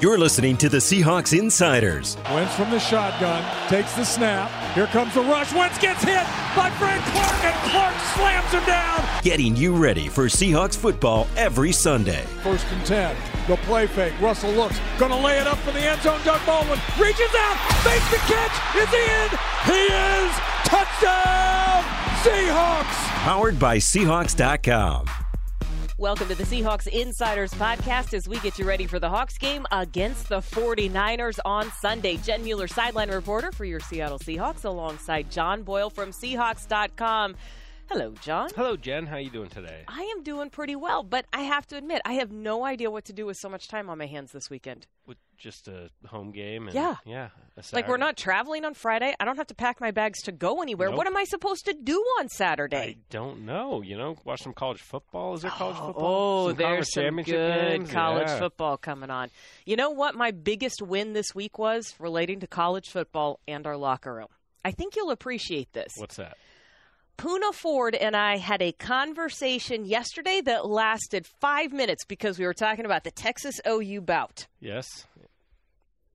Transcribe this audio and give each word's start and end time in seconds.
You're 0.00 0.16
listening 0.16 0.56
to 0.56 0.70
the 0.70 0.78
Seahawks 0.78 1.38
Insiders. 1.38 2.16
Wentz 2.32 2.54
from 2.54 2.70
the 2.70 2.78
shotgun, 2.80 3.44
takes 3.68 3.94
the 3.96 4.04
snap. 4.04 4.50
Here 4.74 4.86
comes 4.86 5.12
the 5.12 5.20
rush. 5.20 5.52
Wentz 5.52 5.78
gets 5.78 6.02
hit 6.02 6.24
by 6.56 6.70
Frank 6.78 7.04
Clark, 7.04 7.44
and 7.44 7.70
Clark 7.70 7.94
slams 8.16 8.50
him 8.50 8.64
down. 8.64 9.04
Getting 9.22 9.54
you 9.54 9.76
ready 9.76 10.08
for 10.08 10.24
Seahawks 10.24 10.74
football 10.74 11.26
every 11.36 11.70
Sunday. 11.70 12.22
First 12.42 12.64
and 12.72 12.86
10. 12.86 13.14
The 13.46 13.56
play 13.56 13.86
fake. 13.86 14.18
Russell 14.22 14.52
looks. 14.52 14.80
Gonna 14.98 15.20
lay 15.20 15.38
it 15.38 15.46
up 15.46 15.58
for 15.58 15.72
the 15.72 15.80
end 15.80 16.00
zone. 16.00 16.20
Doug 16.24 16.40
Baldwin 16.46 16.78
reaches 16.98 17.34
out. 17.36 17.58
Makes 17.84 18.10
the 18.10 18.16
catch. 18.24 18.76
Is 18.76 18.88
he 18.88 19.04
in? 19.04 19.28
He 19.66 19.82
is. 19.92 20.32
Touchdown! 20.64 21.84
Seahawks! 22.22 22.96
Powered 23.24 23.58
by 23.58 23.76
Seahawks.com. 23.76 25.04
Welcome 26.00 26.28
to 26.28 26.34
the 26.34 26.44
Seahawks 26.44 26.86
Insiders 26.86 27.52
Podcast 27.52 28.14
as 28.14 28.26
we 28.26 28.40
get 28.40 28.58
you 28.58 28.64
ready 28.64 28.86
for 28.86 28.98
the 28.98 29.10
Hawks 29.10 29.36
game 29.36 29.66
against 29.70 30.30
the 30.30 30.38
49ers 30.38 31.38
on 31.44 31.70
Sunday. 31.72 32.16
Jen 32.16 32.42
Mueller, 32.42 32.68
sideline 32.68 33.10
reporter 33.10 33.52
for 33.52 33.66
your 33.66 33.80
Seattle 33.80 34.18
Seahawks, 34.18 34.64
alongside 34.64 35.30
John 35.30 35.62
Boyle 35.62 35.90
from 35.90 36.10
Seahawks.com. 36.10 37.36
Hello, 37.90 38.14
John. 38.22 38.48
Hello, 38.56 38.78
Jen. 38.78 39.08
How 39.08 39.16
are 39.16 39.20
you 39.20 39.28
doing 39.28 39.50
today? 39.50 39.84
I 39.88 40.04
am 40.04 40.22
doing 40.22 40.48
pretty 40.48 40.74
well, 40.74 41.02
but 41.02 41.26
I 41.34 41.42
have 41.42 41.66
to 41.66 41.76
admit, 41.76 42.00
I 42.06 42.14
have 42.14 42.32
no 42.32 42.64
idea 42.64 42.90
what 42.90 43.04
to 43.04 43.12
do 43.12 43.26
with 43.26 43.36
so 43.36 43.50
much 43.50 43.68
time 43.68 43.90
on 43.90 43.98
my 43.98 44.06
hands 44.06 44.32
this 44.32 44.48
weekend. 44.48 44.86
With 45.06 45.18
just 45.40 45.66
a 45.68 45.90
home 46.06 46.30
game 46.30 46.66
and 46.68 46.74
Yeah. 46.74 46.96
yeah. 47.04 47.30
Like, 47.72 47.88
we're 47.88 47.96
not 47.96 48.16
traveling 48.16 48.64
on 48.64 48.74
Friday. 48.74 49.12
I 49.18 49.24
don't 49.24 49.36
have 49.36 49.48
to 49.48 49.54
pack 49.54 49.80
my 49.80 49.90
bags 49.90 50.22
to 50.22 50.32
go 50.32 50.62
anywhere. 50.62 50.88
Nope. 50.90 50.98
What 50.98 51.06
am 51.06 51.16
I 51.16 51.24
supposed 51.24 51.64
to 51.66 51.72
do 51.74 51.98
on 52.20 52.28
Saturday? 52.28 52.76
I 52.76 52.96
don't 53.10 53.44
know. 53.44 53.82
You 53.82 53.98
know, 53.98 54.16
watch 54.24 54.42
some 54.42 54.52
college 54.54 54.80
football. 54.80 55.34
Is 55.34 55.42
there 55.42 55.50
college 55.50 55.76
Oh, 55.80 55.86
football? 55.86 56.44
Oh, 56.44 56.48
Some 56.50 56.56
there's 56.56 56.92
some 56.92 57.16
good 57.16 57.24
games? 57.26 57.90
college 57.90 58.28
Yeah. 58.28 58.38
football 58.38 58.76
coming 58.76 59.10
on. 59.10 59.30
You 59.66 59.76
know 59.76 59.90
what 59.90 60.14
my 60.14 60.30
biggest 60.30 60.80
win 60.82 61.12
this 61.14 61.34
week 61.34 61.58
was 61.58 61.94
relating 61.98 62.40
to 62.40 62.46
college 62.46 62.88
football 62.88 63.40
and 63.48 63.66
our 63.66 63.76
locker 63.76 64.14
room? 64.14 64.28
I 64.64 64.70
think 64.70 64.94
you'll 64.94 65.10
appreciate 65.10 65.72
this. 65.72 65.92
What's 65.96 66.16
that? 66.16 66.36
Poona 67.18 67.52
Ford 67.52 67.94
and 67.94 68.16
I 68.16 68.38
had 68.38 68.62
a 68.62 68.72
conversation 68.72 69.84
yesterday 69.84 70.40
that 70.40 70.64
lasted 70.66 71.26
five 71.26 71.70
minutes 71.70 72.06
because 72.06 72.38
we 72.38 72.46
were 72.46 72.54
talking 72.54 72.86
about 72.86 73.04
the 73.04 73.10
Texas 73.10 73.60
OU 73.68 74.00
bout. 74.00 74.46
Yes. 74.58 74.86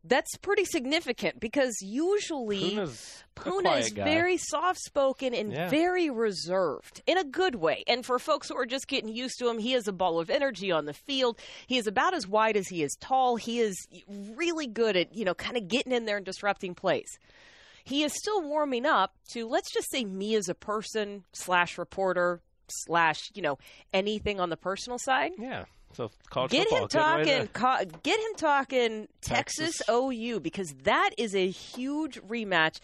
That's 0.08 0.38
pretty 0.38 0.66
significant 0.66 1.40
because 1.40 1.76
usually 1.82 2.76
Poona's 2.76 3.24
Poona 3.36 3.80
is 3.80 3.92
guy. 3.92 4.04
very 4.04 4.38
soft 4.38 4.80
spoken 4.80 5.34
and 5.34 5.52
Yeah. 5.52 5.68
very 5.70 6.10
reserved 6.10 7.02
in 7.08 7.18
a 7.18 7.24
good 7.24 7.56
way. 7.56 7.84
And 7.88 8.06
for 8.06 8.20
folks 8.20 8.50
who 8.50 8.56
are 8.56 8.66
just 8.68 8.88
getting 8.88 9.10
used 9.10 9.40
to 9.40 9.50
him, 9.50 9.58
he 9.58 9.74
is 9.74 9.88
a 9.88 9.92
ball 9.92 10.20
of 10.20 10.30
energy 10.30 10.72
on 10.72 10.86
the 10.86 10.94
field. 10.94 11.40
He 11.68 11.78
is 11.78 11.88
about 11.88 12.14
as 12.14 12.28
wide 12.28 12.56
as 12.56 12.68
he 12.68 12.84
is 12.84 12.96
tall. 13.02 13.36
He 13.36 13.60
is 13.60 13.76
really 14.08 14.68
good 14.68 14.96
at, 14.96 15.16
you 15.16 15.26
know, 15.26 15.34
kind 15.34 15.58
of 15.58 15.68
getting 15.68 15.92
in 15.92 16.06
there 16.06 16.18
and 16.18 16.26
disrupting 16.26 16.76
plays. 16.76 17.18
He 17.84 18.04
is 18.04 18.14
still 18.14 18.42
warming 18.42 18.86
up 18.86 19.14
to, 19.34 19.48
let's 19.48 19.72
just 19.72 19.92
say, 19.92 20.06
me 20.06 20.36
as 20.36 20.50
a 20.50 20.56
person 20.56 21.24
slash 21.34 21.78
reporter 21.78 22.42
slash, 22.68 23.32
you 23.36 23.42
know, 23.42 23.58
anything 23.94 24.40
on 24.40 24.50
the 24.50 24.58
personal 24.58 24.98
side. 25.00 25.34
Yeah. 25.38 25.66
So 25.96 26.12
college 26.30 26.52
Get 26.52 26.68
football. 26.70 26.84
him 26.84 26.88
talking. 27.26 27.48
Co- 27.48 27.86
get 28.04 28.20
him 28.20 28.36
talking 28.38 29.08
Texas. 29.22 29.78
Texas. 29.78 29.90
OU 29.90 30.40
because 30.42 30.74
that 30.84 31.12
is 31.18 31.34
a 31.36 31.50
huge 31.50 32.20
rematch. 32.22 32.80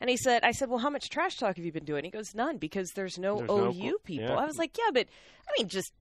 And 0.00 0.08
he 0.10 0.16
said, 0.16 0.42
"I 0.44 0.52
said, 0.52 0.68
well, 0.68 0.78
how 0.78 0.90
much 0.90 1.08
trash 1.08 1.36
talk 1.36 1.56
have 1.56 1.64
you 1.64 1.72
been 1.72 1.84
doing?" 1.84 2.04
He 2.04 2.10
goes, 2.10 2.34
"None, 2.34 2.58
because 2.58 2.90
there's 2.94 3.18
no 3.18 3.38
There's 3.38 3.50
OU 3.76 3.90
co- 3.92 3.98
people." 4.04 4.26
yeah. 4.28 4.36
I 4.36 4.44
was 4.46 4.56
like, 4.58 4.76
"Yeah, 4.78 4.90
but 4.92 5.06
I 5.48 5.50
mean, 5.58 5.68
just 5.68 5.92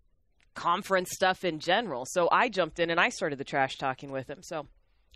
conference 0.55 1.09
stuff 1.13 1.43
in 1.43 1.59
general." 1.59 2.05
So 2.07 2.27
I 2.31 2.49
jumped 2.49 2.79
in 2.79 2.89
and 2.89 2.99
I 2.99 3.09
started 3.09 3.37
the 3.39 3.43
trash 3.43 3.77
talking 3.77 4.11
with 4.11 4.27
him. 4.29 4.39
So 4.41 4.67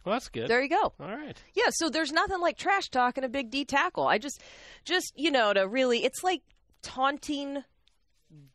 Well, 0.06 0.14
that's 0.14 0.30
good. 0.30 0.48
there 0.48 0.62
you 0.62 0.70
go. 0.70 0.94
All 1.00 1.16
right. 1.16 1.38
Yeah, 1.54 1.70
so 1.72 1.90
there's 1.90 2.12
nothing 2.12 2.40
like 2.40 2.58
trash 2.58 2.90
talking 2.90 3.24
a 3.24 3.30
big 3.30 3.50
D 3.52 3.66
tackle. 3.66 4.08
I 4.08 4.18
just, 4.18 4.42
just 4.86 5.12
you 5.16 5.30
know, 5.32 5.54
to 5.54 5.68
really, 5.68 6.04
it's 6.04 6.24
like 6.24 6.42
taunting 6.82 7.64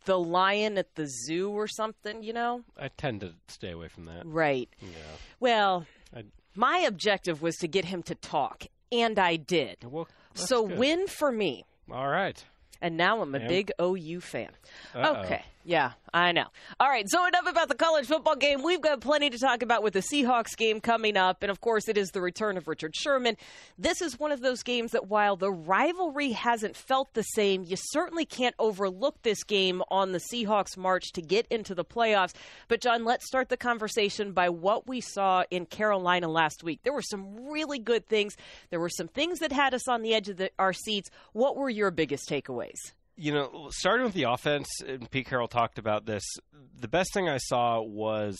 the 0.05 0.19
lion 0.19 0.79
at 0.79 0.95
the 0.95 1.07
zoo 1.07 1.51
or 1.51 1.67
something. 1.69 2.23
You 2.23 2.33
know, 2.33 2.63
I 2.79 2.89
tend 2.89 3.21
to 3.23 3.35
stay 3.49 3.71
away 3.73 3.89
from 3.89 4.05
that. 4.07 4.23
right? 4.27 4.69
Yeah. 4.81 4.89
Well, 5.41 5.87
I- 6.15 6.25
my 6.55 6.79
objective 6.79 7.43
was 7.43 7.57
to 7.57 7.69
get 7.69 7.85
him 7.87 8.03
to 8.05 8.15
talk, 8.15 8.65
and 8.91 9.19
I 9.19 9.37
did. 9.37 9.85
Well, 9.85 10.09
So 10.35 10.67
good. 10.67 10.79
win 10.79 11.07
for 11.07 11.31
me. 11.33 11.65
All 11.91 12.09
right. 12.09 12.43
And 12.81 12.97
now 12.97 13.21
I'm 13.23 13.35
a 13.35 13.39
And- 13.39 13.49
big 13.49 13.73
OU 13.81 14.21
fan. 14.21 14.51
Uh-oh. 14.95 15.23
Okay. 15.25 15.45
Yeah, 15.69 15.95
I 16.15 16.31
know. 16.31 16.47
All 16.79 16.89
right, 16.89 17.05
so 17.09 17.27
enough 17.27 17.49
about 17.49 17.69
the 17.69 17.75
college 17.75 18.07
football 18.07 18.37
game. 18.37 18.63
We've 18.63 18.81
got 18.81 19.01
plenty 19.01 19.31
to 19.31 19.39
talk 19.39 19.63
about 19.63 19.83
with 19.83 19.95
the 19.95 19.99
Seahawks 20.01 20.57
game 20.57 20.81
coming 20.81 21.17
up. 21.17 21.43
And 21.43 21.51
of 21.51 21.61
course, 21.61 21.89
it 21.89 21.99
is 21.99 22.11
the 22.11 22.21
return 22.21 22.57
of 22.57 22.69
Richard 22.69 22.95
Sherman. 22.95 23.37
This 23.77 24.01
is 24.01 24.17
one 24.17 24.31
of 24.31 24.43
those 24.43 24.63
games 24.63 24.93
that 24.93 25.09
while 25.09 25.35
the 25.35 25.51
rivalry 25.51 26.31
hasn't 26.31 26.77
felt 26.77 27.15
the 27.15 27.25
same, 27.25 27.65
you 27.65 27.75
certainly 27.77 28.25
can't 28.25 28.55
overlook 28.61 29.21
this 29.23 29.43
game 29.43 29.83
on 29.91 30.13
the 30.13 30.21
Seahawks' 30.33 30.77
march 30.77 31.11
to 31.15 31.21
get 31.21 31.49
into 31.49 31.75
the 31.75 31.85
playoffs. 31.85 32.35
But, 32.69 32.81
John, 32.81 33.05
let's 33.05 33.27
start 33.27 33.49
the 33.49 33.57
conversation 33.57 34.31
by 34.31 34.51
what 34.51 34.87
we 34.87 35.01
saw 35.01 35.43
in 35.51 35.67
Carolina 35.67 36.29
last 36.29 36.63
week. 36.63 36.79
There 36.85 36.93
were 36.93 37.03
some 37.03 37.51
really 37.51 37.81
good 37.81 38.07
things, 38.07 38.37
there 38.71 38.79
were 38.79 38.89
some 38.89 39.09
things 39.09 39.41
that 39.41 39.51
had 39.51 39.75
us 39.75 39.89
on 39.89 40.03
the 40.03 40.15
edge 40.15 40.29
of 40.29 40.37
the, 40.37 40.53
our 40.61 40.73
seats. 40.73 41.11
What 41.33 41.57
were 41.57 41.69
your 41.69 41.91
biggest 41.91 42.29
takeaways? 42.29 42.93
You 43.17 43.33
know, 43.33 43.69
starting 43.71 44.05
with 44.05 44.15
the 44.15 44.25
offense, 44.25 44.69
and 44.87 45.11
Pete 45.11 45.27
Carroll 45.27 45.49
talked 45.49 45.79
about 45.79 46.07
this. 46.07 46.23
The 46.79 46.89
best 46.89 47.13
thing 47.15 47.29
I 47.29 47.39
saw 47.39 47.81
was 47.81 48.37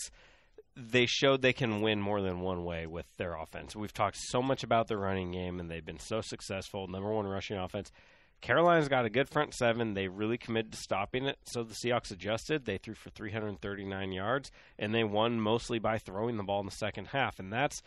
they 0.75 1.07
showed 1.07 1.41
they 1.41 1.53
can 1.53 1.81
win 1.81 1.99
more 1.99 2.21
than 2.21 2.41
one 2.41 2.63
way 2.63 2.85
with 2.85 3.07
their 3.17 3.35
offense. 3.35 3.75
We've 3.75 3.93
talked 3.93 4.17
so 4.17 4.41
much 4.41 4.63
about 4.63 4.87
the 4.87 4.97
running 4.97 5.31
game, 5.31 5.59
and 5.59 5.69
they've 5.69 5.85
been 5.85 5.99
so 5.99 6.21
successful. 6.21 6.87
Number 6.87 7.11
one 7.11 7.25
rushing 7.25 7.57
offense. 7.57 7.91
Carolina's 8.39 8.87
got 8.87 9.05
a 9.05 9.09
good 9.09 9.27
front 9.27 9.55
seven. 9.55 9.95
They 9.95 10.07
really 10.07 10.37
committed 10.37 10.71
to 10.73 10.77
stopping 10.77 11.25
it. 11.25 11.39
So 11.45 11.63
the 11.63 11.73
Seahawks 11.73 12.11
adjusted. 12.11 12.65
They 12.65 12.77
threw 12.77 12.93
for 12.93 13.09
339 13.09 14.11
yards, 14.11 14.51
and 14.77 14.93
they 14.93 15.03
won 15.03 15.39
mostly 15.41 15.79
by 15.79 15.97
throwing 15.97 16.37
the 16.37 16.43
ball 16.43 16.59
in 16.59 16.67
the 16.67 16.71
second 16.71 17.07
half. 17.07 17.39
And 17.39 17.51
that's 17.51 17.81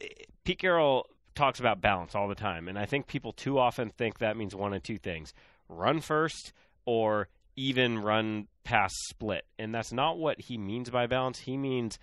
eh, 0.00 0.06
Pete 0.44 0.60
Carroll 0.60 1.06
talks 1.34 1.60
about 1.60 1.82
balance 1.82 2.14
all 2.14 2.28
the 2.28 2.34
time, 2.34 2.68
and 2.68 2.78
I 2.78 2.86
think 2.86 3.06
people 3.06 3.32
too 3.32 3.58
often 3.58 3.90
think 3.90 4.18
that 4.18 4.36
means 4.36 4.54
one 4.54 4.72
of 4.72 4.82
two 4.82 4.98
things: 4.98 5.34
run 5.72 6.00
first 6.00 6.52
or 6.84 7.28
even 7.56 7.98
run 7.98 8.48
pass 8.64 8.92
split. 9.08 9.44
And 9.58 9.74
that's 9.74 9.92
not 9.92 10.18
what 10.18 10.40
he 10.40 10.58
means 10.58 10.90
by 10.90 11.06
balance. 11.06 11.40
He 11.40 11.56
means 11.56 11.98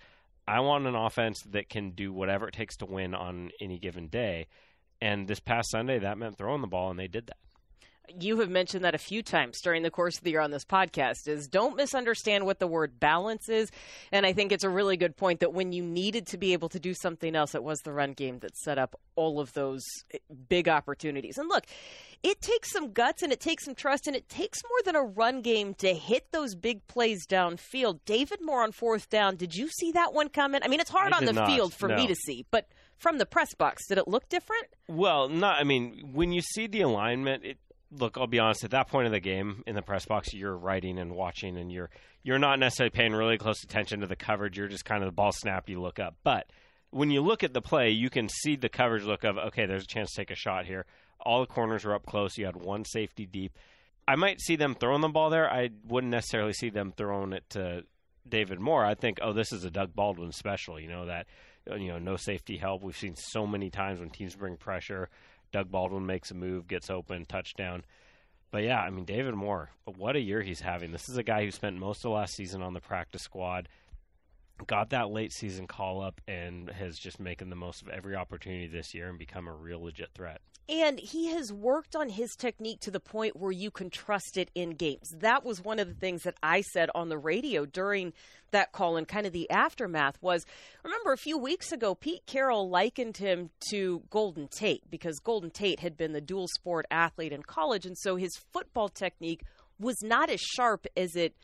I 0.46 0.60
want 0.60 0.86
an 0.86 0.94
offense 0.94 1.42
that 1.50 1.68
can 1.68 1.90
do 1.90 2.12
whatever 2.12 2.48
it 2.48 2.54
takes 2.54 2.76
to 2.78 2.86
win 2.86 3.14
on 3.14 3.50
any 3.60 3.78
given 3.78 4.08
day. 4.08 4.46
And 5.00 5.28
this 5.28 5.40
past 5.40 5.70
Sunday, 5.70 5.98
that 5.98 6.18
meant 6.18 6.36
throwing 6.36 6.60
the 6.60 6.66
ball, 6.66 6.90
and 6.90 6.98
they 6.98 7.08
did 7.08 7.28
that. 7.28 7.36
You 8.18 8.40
have 8.40 8.50
mentioned 8.50 8.84
that 8.84 8.94
a 8.94 8.98
few 8.98 9.22
times 9.22 9.60
during 9.60 9.82
the 9.82 9.90
course 9.90 10.18
of 10.18 10.24
the 10.24 10.30
year 10.30 10.40
on 10.40 10.50
this 10.50 10.64
podcast 10.64 11.28
is 11.28 11.48
don't 11.48 11.76
misunderstand 11.76 12.46
what 12.46 12.58
the 12.58 12.66
word 12.66 12.98
balance 12.98 13.48
is. 13.48 13.70
And 14.12 14.26
i 14.26 14.32
think 14.32 14.52
it's 14.52 14.64
a 14.64 14.68
really 14.68 14.96
good 14.96 15.16
point 15.16 15.40
that 15.40 15.52
when 15.52 15.72
you 15.72 15.82
needed 15.82 16.26
to 16.28 16.38
be 16.38 16.52
able 16.52 16.68
to 16.70 16.80
do 16.80 16.94
something 16.94 17.34
else 17.34 17.54
it 17.54 17.62
was 17.62 17.80
the 17.80 17.92
run 17.92 18.12
game 18.12 18.38
that 18.40 18.56
set 18.56 18.78
up 18.78 18.98
all 19.16 19.40
of 19.40 19.52
those 19.52 19.82
eh, 20.12 20.18
big 20.48 20.68
opportunities. 20.68 21.38
And 21.38 21.48
look 21.48 21.66
it 22.22 22.40
takes 22.40 22.70
some 22.70 22.92
guts 22.92 23.22
and 23.22 23.32
it 23.32 23.40
takes 23.40 23.64
some 23.64 23.74
trust 23.74 24.06
and 24.06 24.14
it 24.14 24.28
takes 24.28 24.62
more 24.64 24.82
than 24.84 24.96
a 24.96 25.02
run 25.02 25.40
game 25.40 25.74
to 25.74 25.94
hit 25.94 26.32
those 26.32 26.54
big 26.54 26.86
plays 26.86 27.26
downfield. 27.26 28.00
David 28.04 28.40
moore 28.42 28.62
on 28.62 28.72
fourth 28.72 29.08
down. 29.08 29.36
Did 29.36 29.54
you 29.54 29.68
see 29.68 29.92
that 29.92 30.12
one 30.12 30.28
coming? 30.28 30.60
I 30.62 30.68
mean 30.68 30.80
it's 30.80 30.90
hard 30.90 31.12
I 31.12 31.18
on 31.18 31.24
the 31.24 31.32
not, 31.32 31.48
field 31.48 31.74
for 31.74 31.88
me 31.88 32.06
to 32.06 32.14
see 32.14 32.46
but 32.50 32.66
from 33.00 33.18
the 33.18 33.26
press 33.26 33.54
box 33.54 33.86
did 33.88 33.98
it 33.98 34.06
look 34.06 34.28
different? 34.28 34.66
Well, 34.86 35.28
not. 35.28 35.58
I 35.58 35.64
mean, 35.64 36.10
when 36.12 36.32
you 36.32 36.42
see 36.42 36.66
the 36.66 36.82
alignment, 36.82 37.44
it. 37.44 37.58
Look, 37.92 38.16
I'll 38.16 38.26
be 38.26 38.38
honest. 38.38 38.64
At 38.64 38.70
that 38.70 38.88
point 38.88 39.06
of 39.06 39.12
the 39.12 39.20
game, 39.20 39.62
in 39.66 39.74
the 39.74 39.82
press 39.82 40.06
box, 40.06 40.32
you're 40.32 40.56
writing 40.56 40.98
and 40.98 41.12
watching, 41.12 41.56
and 41.56 41.72
you're 41.72 41.90
you're 42.22 42.38
not 42.38 42.58
necessarily 42.58 42.90
paying 42.90 43.12
really 43.12 43.38
close 43.38 43.62
attention 43.64 44.00
to 44.00 44.06
the 44.06 44.16
coverage. 44.16 44.56
You're 44.56 44.68
just 44.68 44.84
kind 44.84 45.02
of 45.02 45.08
the 45.08 45.14
ball 45.14 45.32
snap. 45.32 45.68
You 45.68 45.80
look 45.80 45.98
up, 45.98 46.16
but 46.22 46.46
when 46.90 47.10
you 47.10 47.20
look 47.20 47.42
at 47.42 47.52
the 47.52 47.62
play, 47.62 47.90
you 47.90 48.10
can 48.10 48.28
see 48.28 48.56
the 48.56 48.68
coverage 48.68 49.04
look 49.04 49.24
of 49.24 49.38
okay. 49.38 49.66
There's 49.66 49.84
a 49.84 49.88
chance 49.88 50.10
to 50.10 50.16
take 50.16 50.30
a 50.30 50.36
shot 50.36 50.66
here. 50.66 50.86
All 51.20 51.40
the 51.40 51.46
corners 51.46 51.84
were 51.84 51.94
up 51.94 52.06
close. 52.06 52.38
You 52.38 52.46
had 52.46 52.56
one 52.56 52.84
safety 52.84 53.26
deep. 53.26 53.56
I 54.08 54.16
might 54.16 54.40
see 54.40 54.56
them 54.56 54.74
throwing 54.74 55.02
the 55.02 55.08
ball 55.08 55.30
there. 55.30 55.50
I 55.50 55.70
wouldn't 55.86 56.10
necessarily 56.10 56.52
see 56.52 56.70
them 56.70 56.92
throwing 56.96 57.32
it 57.32 57.48
to 57.50 57.84
David 58.28 58.58
Moore. 58.58 58.84
I 58.84 58.94
think, 58.94 59.18
oh, 59.22 59.32
this 59.32 59.52
is 59.52 59.64
a 59.64 59.70
Doug 59.70 59.94
Baldwin 59.94 60.32
special. 60.32 60.80
You 60.80 60.88
know 60.88 61.06
that, 61.06 61.26
you 61.70 61.88
know, 61.88 61.98
no 61.98 62.16
safety 62.16 62.56
help. 62.56 62.82
We've 62.82 62.96
seen 62.96 63.14
so 63.16 63.46
many 63.46 63.70
times 63.70 64.00
when 64.00 64.10
teams 64.10 64.34
bring 64.34 64.56
pressure, 64.56 65.10
Doug 65.52 65.70
Baldwin 65.70 66.06
makes 66.06 66.30
a 66.30 66.34
move, 66.34 66.68
gets 66.68 66.90
open, 66.90 67.24
touchdown. 67.26 67.84
But 68.50 68.64
yeah, 68.64 68.80
I 68.80 68.90
mean, 68.90 69.04
David 69.04 69.34
Moore, 69.34 69.70
what 69.84 70.16
a 70.16 70.20
year 70.20 70.42
he's 70.42 70.60
having. 70.60 70.92
This 70.92 71.08
is 71.08 71.16
a 71.16 71.22
guy 71.22 71.44
who 71.44 71.50
spent 71.50 71.76
most 71.78 72.04
of 72.04 72.12
last 72.12 72.34
season 72.34 72.62
on 72.62 72.74
the 72.74 72.80
practice 72.80 73.22
squad. 73.22 73.68
Got 74.66 74.90
that 74.90 75.10
late 75.10 75.32
season 75.32 75.66
call 75.66 76.00
up 76.00 76.20
and 76.28 76.70
has 76.70 76.98
just 76.98 77.20
making 77.20 77.50
the 77.50 77.56
most 77.56 77.82
of 77.82 77.88
every 77.88 78.14
opportunity 78.14 78.66
this 78.66 78.94
year 78.94 79.08
and 79.08 79.18
become 79.18 79.48
a 79.48 79.52
real 79.52 79.82
legit 79.82 80.10
threat. 80.14 80.40
And 80.68 81.00
he 81.00 81.28
has 81.32 81.52
worked 81.52 81.96
on 81.96 82.08
his 82.08 82.36
technique 82.36 82.78
to 82.80 82.92
the 82.92 83.00
point 83.00 83.34
where 83.36 83.50
you 83.50 83.72
can 83.72 83.90
trust 83.90 84.36
it 84.36 84.52
in 84.54 84.70
games. 84.70 85.12
That 85.18 85.44
was 85.44 85.64
one 85.64 85.80
of 85.80 85.88
the 85.88 85.94
things 85.94 86.22
that 86.22 86.36
I 86.44 86.60
said 86.60 86.90
on 86.94 87.08
the 87.08 87.18
radio 87.18 87.66
during 87.66 88.12
that 88.52 88.70
call 88.72 88.96
and 88.96 89.06
kind 89.06 89.26
of 89.26 89.32
the 89.32 89.50
aftermath 89.50 90.16
was 90.20 90.44
remember 90.84 91.12
a 91.12 91.16
few 91.16 91.38
weeks 91.38 91.72
ago 91.72 91.94
Pete 91.94 92.26
Carroll 92.26 92.68
likened 92.68 93.16
him 93.16 93.50
to 93.70 94.02
Golden 94.10 94.48
Tate 94.48 94.82
because 94.90 95.20
Golden 95.20 95.50
Tate 95.50 95.80
had 95.80 95.96
been 95.96 96.12
the 96.12 96.20
dual 96.20 96.48
sport 96.48 96.86
athlete 96.90 97.32
in 97.32 97.42
college 97.42 97.86
and 97.86 97.96
so 97.96 98.16
his 98.16 98.36
football 98.52 98.88
technique 98.88 99.42
was 99.78 100.02
not 100.02 100.30
as 100.30 100.40
sharp 100.40 100.86
as 100.96 101.14
it 101.14 101.34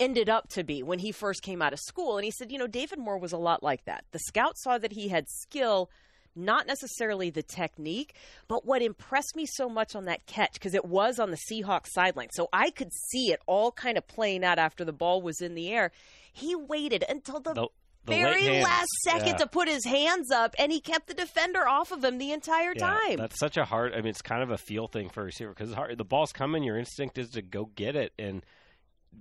ended 0.00 0.28
up 0.28 0.48
to 0.50 0.64
be 0.64 0.82
when 0.82 0.98
he 0.98 1.12
first 1.12 1.42
came 1.42 1.62
out 1.62 1.72
of 1.72 1.78
school. 1.80 2.16
And 2.16 2.24
he 2.24 2.30
said, 2.30 2.50
you 2.50 2.58
know, 2.58 2.66
David 2.66 2.98
Moore 2.98 3.18
was 3.18 3.32
a 3.32 3.38
lot 3.38 3.62
like 3.62 3.84
that. 3.84 4.04
The 4.12 4.18
scout 4.20 4.58
saw 4.58 4.78
that 4.78 4.92
he 4.92 5.08
had 5.08 5.28
skill, 5.28 5.90
not 6.34 6.66
necessarily 6.66 7.30
the 7.30 7.42
technique, 7.42 8.14
but 8.48 8.64
what 8.64 8.82
impressed 8.82 9.36
me 9.36 9.46
so 9.46 9.68
much 9.68 9.94
on 9.94 10.06
that 10.06 10.26
catch, 10.26 10.54
because 10.54 10.74
it 10.74 10.84
was 10.84 11.18
on 11.18 11.30
the 11.30 11.38
Seahawks 11.50 11.88
sideline. 11.90 12.28
So 12.32 12.48
I 12.52 12.70
could 12.70 12.92
see 12.92 13.32
it 13.32 13.40
all 13.46 13.70
kind 13.72 13.96
of 13.98 14.06
playing 14.08 14.44
out 14.44 14.58
after 14.58 14.84
the 14.84 14.92
ball 14.92 15.22
was 15.22 15.40
in 15.40 15.54
the 15.54 15.70
air. 15.70 15.92
He 16.32 16.54
waited 16.56 17.04
until 17.08 17.40
the, 17.40 17.52
The- 17.52 17.68
the 18.04 18.14
very 18.14 18.60
last 18.62 18.88
second 19.04 19.28
Yeah. 19.28 19.36
to 19.36 19.46
put 19.46 19.68
his 19.68 19.84
hands 19.84 20.32
up, 20.32 20.56
and 20.58 20.72
he 20.72 20.80
kept 20.80 21.06
the 21.06 21.14
defender 21.14 21.68
off 21.68 21.92
of 21.92 22.02
him 22.02 22.18
the 22.18 22.32
entire 22.32 22.72
Yeah, 22.74 22.86
time. 22.98 23.16
That's 23.18 23.38
such 23.38 23.56
a 23.56 23.64
hard. 23.64 23.92
I 23.92 23.98
mean, 23.98 24.06
it's 24.08 24.22
kind 24.22 24.42
of 24.42 24.50
a 24.50 24.58
feel 24.58 24.88
thing 24.88 25.08
for 25.08 25.20
a 25.20 25.24
receiver 25.26 25.50
because 25.56 25.70
the 25.96 26.04
ball's 26.04 26.32
coming. 26.32 26.64
Your 26.64 26.76
instinct 26.78 27.16
is 27.18 27.30
to 27.30 27.42
go 27.42 27.66
get 27.76 27.94
it, 27.94 28.12
and 28.18 28.44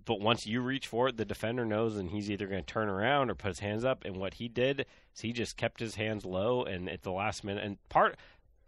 but 0.05 0.19
once 0.19 0.47
you 0.47 0.61
reach 0.61 0.87
for 0.87 1.07
it, 1.07 1.17
the 1.17 1.25
defender 1.25 1.65
knows, 1.65 1.97
and 1.97 2.09
he's 2.09 2.29
either 2.29 2.47
going 2.47 2.63
to 2.63 2.73
turn 2.73 2.89
around 2.89 3.29
or 3.29 3.35
put 3.35 3.49
his 3.49 3.59
hands 3.59 3.85
up. 3.85 4.03
And 4.05 4.17
what 4.17 4.35
he 4.35 4.47
did 4.47 4.85
is 5.13 5.21
he 5.21 5.33
just 5.33 5.57
kept 5.57 5.79
his 5.79 5.95
hands 5.95 6.25
low, 6.25 6.63
and 6.63 6.89
at 6.89 7.03
the 7.03 7.11
last 7.11 7.43
minute, 7.43 7.63
and 7.63 7.77
part 7.89 8.17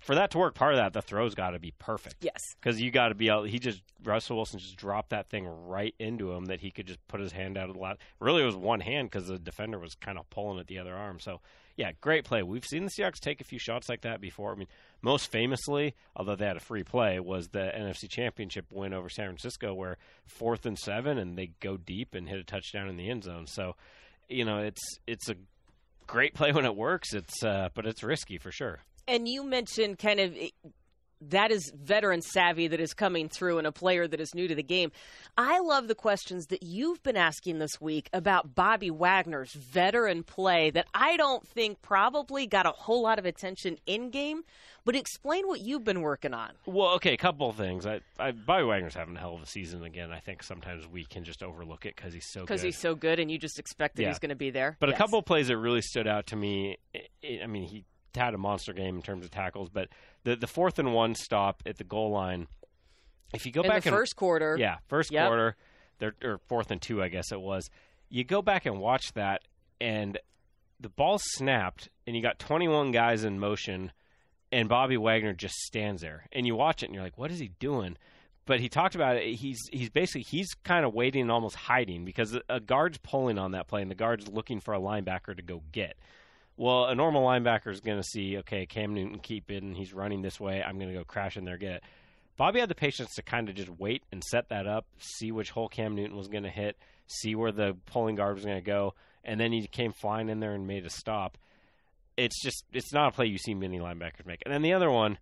for 0.04 0.16
that 0.16 0.32
to 0.32 0.38
work, 0.38 0.54
part 0.54 0.74
of 0.74 0.78
that 0.78 0.94
the 0.94 1.02
throw's 1.02 1.34
got 1.34 1.52
to 1.52 1.60
be 1.60 1.74
perfect. 1.80 2.18
yes. 2.22 2.40
Because 2.62 2.80
you 2.80 2.92
got 2.92 3.10
to 3.10 3.16
be 3.16 3.30
able. 3.30 3.44
He 3.44 3.60
just 3.60 3.82
Russell 4.04 4.36
Wilson 4.36 4.60
just 4.60 4.76
dropped 4.76 5.10
that 5.12 5.30
thing 5.30 5.46
right 5.46 5.96
into 5.98 6.32
him 6.32 6.46
that 6.46 6.60
he 6.60 6.72
could 6.72 6.88
just 6.88 7.06
put 7.08 7.20
his 7.20 7.32
hand 7.32 7.58
out 7.58 7.70
of 7.70 7.76
the 7.76 7.82
lot. 7.82 7.98
Really, 8.20 8.44
it 8.44 8.46
was 8.46 8.56
one 8.56 8.82
hand 8.82 9.10
because 9.10 9.28
the 9.28 9.40
defender 9.40 9.80
was 9.80 9.96
kind 9.96 10.18
of 10.18 10.30
pulling 10.30 10.60
at 10.60 10.68
the 10.68 10.80
other 10.80 10.94
arm. 10.94 11.20
So 11.20 11.40
yeah, 11.76 11.92
great 12.02 12.26
play. 12.26 12.44
We've 12.44 12.66
seen 12.66 12.86
the 12.86 12.92
Seahawks 12.92 13.20
take 13.20 13.42
a 13.42 13.46
few 13.46 13.58
shots 13.58 13.90
like 13.90 14.02
that 14.02 14.22
before. 14.22 14.52
I 14.52 14.56
mean, 14.56 14.68
most 15.02 15.32
famously, 15.32 15.96
although 16.16 16.36
they 16.36 16.46
had 16.46 16.58
a 16.58 16.62
free 16.62 16.84
play, 16.84 17.20
was 17.20 17.48
the 17.48 17.72
NFC 17.76 18.10
Championship 18.10 18.66
win 18.72 18.94
over 18.94 19.10
San 19.10 19.28
Francisco, 19.28 19.74
where 19.74 19.98
fourth 20.28 20.66
and 20.66 20.78
seven, 20.78 21.18
and 21.18 21.38
they 21.38 21.52
go 21.62 21.78
deep 21.78 22.14
and 22.14 22.30
hit 22.30 22.40
a 22.40 22.44
touchdown 22.44 22.90
in 22.90 22.98
the 22.98 23.10
end 23.10 23.24
zone. 23.24 23.48
So 23.48 23.76
you 24.30 24.46
know, 24.46 24.60
it's 24.60 24.82
it's 25.08 25.30
a 25.30 25.36
great 26.08 26.34
play 26.34 26.52
when 26.52 26.66
it 26.66 26.76
works. 26.76 27.14
It's 27.14 27.44
uh, 27.44 27.70
but 27.74 27.86
it's 27.86 28.04
risky 28.04 28.38
for 28.38 28.52
sure. 28.52 28.82
And 29.08 29.28
you 29.28 29.44
mentioned 29.44 30.00
kind 30.00 30.20
of 30.20 30.34
that 31.30 31.52
is 31.52 31.72
veteran 31.74 32.22
savvy 32.22 32.68
that 32.68 32.82
is 32.82 32.94
coming 32.94 33.30
through 33.30 33.58
and 33.58 33.66
a 33.66 33.72
player 33.72 34.06
that 34.08 34.20
is 34.20 34.36
new 34.36 34.46
to 34.46 34.56
the 34.56 34.64
game. 34.64 34.92
I 35.38 35.60
love 35.60 35.88
the 35.88 35.96
questions 35.96 36.48
that 36.48 36.64
you've 36.64 37.02
been 37.02 37.16
asking 37.16 37.60
this 37.60 37.80
week 37.80 38.10
about 38.12 38.54
Bobby 38.56 38.92
Wagner's 38.92 39.54
veteran 39.54 40.24
play 40.24 40.70
that 40.72 40.86
I 40.94 41.16
don't 41.16 41.48
think 41.48 41.82
probably 41.82 42.46
got 42.46 42.66
a 42.66 42.72
whole 42.72 43.02
lot 43.04 43.20
of 43.20 43.26
attention 43.26 43.78
in 43.86 44.10
game, 44.10 44.42
but 44.84 44.98
explain 44.98 45.48
what 45.48 45.62
you've 45.62 45.86
been 45.86 46.02
working 46.02 46.34
on. 46.34 46.52
Well, 46.66 46.90
okay, 46.96 47.14
a 47.14 47.18
couple 47.18 47.50
of 47.50 47.56
things. 47.56 47.86
I, 47.86 48.02
I 48.20 48.32
Bobby 48.32 48.66
Wagner's 48.66 48.94
having 48.94 49.16
a 49.16 49.20
hell 49.20 49.36
of 49.36 49.42
a 49.44 49.46
season 49.46 49.84
again. 49.86 50.12
I 50.12 50.20
think 50.20 50.44
sometimes 50.44 50.86
we 50.90 51.06
can 51.06 51.24
just 51.24 51.42
overlook 51.42 51.86
it 51.86 51.96
because 51.96 52.14
he's 52.14 52.30
so 52.30 52.42
Because 52.42 52.60
good. 52.62 52.68
he's 52.68 52.80
so 52.80 52.96
good 52.96 53.20
and 53.20 53.32
you 53.32 53.38
just 53.38 53.60
expect 53.60 53.96
that 53.96 54.02
Yeah. 54.02 54.10
he's 54.10 54.20
going 54.20 54.30
to 54.30 54.36
be 54.36 54.50
there. 54.50 54.76
But 54.82 54.90
Yes. 54.90 54.98
a 54.98 55.02
couple 55.02 55.20
of 55.20 55.26
plays 55.26 55.48
that 55.48 55.58
really 55.58 55.82
stood 55.82 56.06
out 56.08 56.28
to 56.28 56.36
me. 56.36 56.78
I 56.94 57.40
I 57.44 57.48
mean, 57.48 57.64
he 57.64 57.86
had 58.16 58.34
a 58.34 58.38
monster 58.38 58.74
game 58.74 58.96
in 58.96 59.02
terms 59.02 59.26
of 59.26 59.32
tackles, 59.32 59.70
but 59.70 59.90
the 60.24 60.36
the 60.36 60.48
fourth 60.48 60.80
and 60.80 60.94
one 60.94 61.16
stop 61.16 61.62
at 61.66 61.78
the 61.78 61.84
goal 61.84 62.12
line. 62.12 62.48
If 63.34 63.46
you 63.46 63.52
go 63.52 63.62
in 63.62 63.70
back 63.70 63.84
the 63.84 63.90
and 63.90 63.96
first 63.98 64.16
quarter. 64.16 64.56
yeah, 64.60 64.78
first 64.88 65.12
Yep. 65.12 65.28
quarter, 65.28 65.56
or 66.24 66.38
fourth 66.48 66.70
and 66.72 66.82
two, 66.82 67.02
I 67.02 67.08
guess 67.10 67.32
it 67.32 67.42
was. 67.42 67.70
You 68.10 68.24
go 68.24 68.42
back 68.42 68.66
and 68.66 68.80
watch 68.80 69.14
that, 69.14 69.42
and 69.82 70.18
the 70.80 70.90
ball 70.90 71.18
snapped, 71.20 71.90
and 72.06 72.16
you 72.16 72.22
got 72.22 72.38
21 72.40 72.92
guys 72.92 73.24
in 73.24 73.40
motion, 73.40 73.92
and 74.52 74.70
Bobby 74.70 74.98
Wagner 74.98 75.34
just 75.34 75.56
stands 75.56 76.02
there, 76.02 76.28
and 76.32 76.46
you 76.46 76.56
watch 76.56 76.84
it, 76.84 76.88
and 76.88 76.96
you're 76.96 77.04
like, 77.04 77.18
what 77.18 77.32
is 77.32 77.40
he 77.40 77.50
doing? 77.60 77.98
But 78.46 78.60
he 78.60 78.68
talked 78.70 78.94
about 78.94 79.16
it. 79.16 79.36
He's 79.36 79.58
he's 79.72 79.90
basically 79.90 80.24
he's 80.30 80.54
kind 80.66 80.86
of 80.86 80.94
waiting 80.94 81.22
and 81.22 81.32
almost 81.32 81.56
hiding 81.56 82.04
because 82.06 82.38
a 82.50 82.60
guard's 82.60 82.98
pulling 82.98 83.40
on 83.40 83.52
that 83.54 83.68
play, 83.68 83.82
and 83.82 83.90
the 83.90 83.96
guard's 83.96 84.28
looking 84.28 84.60
for 84.60 84.74
a 84.74 84.80
linebacker 84.80 85.36
to 85.36 85.42
go 85.42 85.64
get. 85.72 85.98
Well, 86.56 86.86
a 86.86 86.96
normal 86.96 87.26
linebacker 87.26 87.72
is 87.72 87.80
going 87.80 87.98
to 87.98 88.04
see, 88.04 88.38
okay, 88.40 88.66
Cam 88.66 88.94
Newton 88.94 89.20
keep 89.20 89.50
it, 89.50 89.64
and 89.64 89.76
he's 89.76 89.94
running 89.94 90.22
this 90.22 90.40
way. 90.40 90.62
I'm 90.62 90.78
going 90.78 90.92
to 90.92 90.98
go 90.98 91.04
crash 91.04 91.36
in 91.36 91.46
there, 91.46 91.58
get 91.58 91.76
it. 91.76 91.84
Bobby 92.38 92.60
had 92.60 92.70
the 92.70 92.76
patience 92.76 93.14
to 93.16 93.22
kind 93.22 93.50
of 93.50 93.56
just 93.56 93.70
wait 93.70 94.04
and 94.12 94.24
set 94.24 94.50
that 94.50 94.68
up, 94.68 94.86
see 94.98 95.32
which 95.32 95.52
hole 95.52 95.68
Cam 95.68 95.96
Newton 95.96 96.18
was 96.18 96.28
going 96.28 96.44
to 96.44 96.50
hit, 96.50 96.78
see 97.08 97.36
where 97.36 97.52
the 97.52 97.76
pulling 97.86 98.16
guard 98.16 98.36
was 98.36 98.46
going 98.46 98.58
to 98.58 98.66
go, 98.66 98.94
and 99.24 99.40
then 99.40 99.52
he 99.52 99.66
came 99.68 99.94
flying 99.94 100.30
in 100.30 100.40
there 100.40 100.54
and 100.54 100.68
made 100.68 100.86
a 100.86 100.90
stop. 100.90 101.38
It's 102.18 102.42
just, 102.42 102.64
it's 102.72 102.94
not 102.94 103.10
a 103.10 103.12
play 103.12 103.26
you 103.26 103.38
see 103.38 103.54
many 103.54 103.80
linebackers 103.80 104.26
make. 104.26 104.42
And 104.46 104.54
then 104.54 104.62
the 104.62 104.74
other 104.74 104.90
one, 104.92 105.18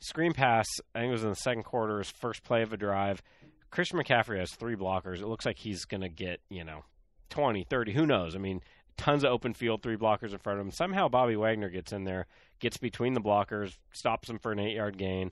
screen 0.00 0.32
pass, 0.32 0.66
I 0.94 1.00
think 1.00 1.10
it 1.10 1.12
was 1.12 1.24
in 1.24 1.30
the 1.30 1.36
second 1.36 1.64
quarter, 1.64 1.98
his 1.98 2.10
first 2.10 2.44
play 2.44 2.62
of 2.62 2.72
a 2.72 2.76
drive. 2.76 3.22
Christian 3.70 3.98
McCaffrey 3.98 4.38
has 4.38 4.52
three 4.52 4.76
blockers. 4.76 5.20
It 5.20 5.26
looks 5.26 5.46
like 5.46 5.58
he's 5.58 5.84
going 5.84 6.02
to 6.02 6.08
get, 6.08 6.40
you 6.48 6.64
know, 6.64 6.84
20, 7.30 7.64
30, 7.64 7.92
who 7.92 8.06
knows? 8.06 8.36
I 8.36 8.38
mean, 8.38 8.60
tons 8.96 9.24
of 9.24 9.30
open 9.30 9.54
field, 9.54 9.82
three 9.82 9.96
blockers 9.96 10.32
in 10.32 10.38
front 10.38 10.60
of 10.60 10.66
him. 10.66 10.72
Somehow 10.72 11.08
Bobby 11.08 11.36
Wagner 11.36 11.68
gets 11.68 11.92
in 11.92 12.04
there, 12.04 12.26
gets 12.60 12.76
between 12.76 13.14
the 13.14 13.20
blockers, 13.20 13.76
stops 13.92 14.28
him 14.28 14.38
for 14.38 14.52
an 14.52 14.58
eight 14.58 14.76
yard 14.76 14.98
gain. 14.98 15.30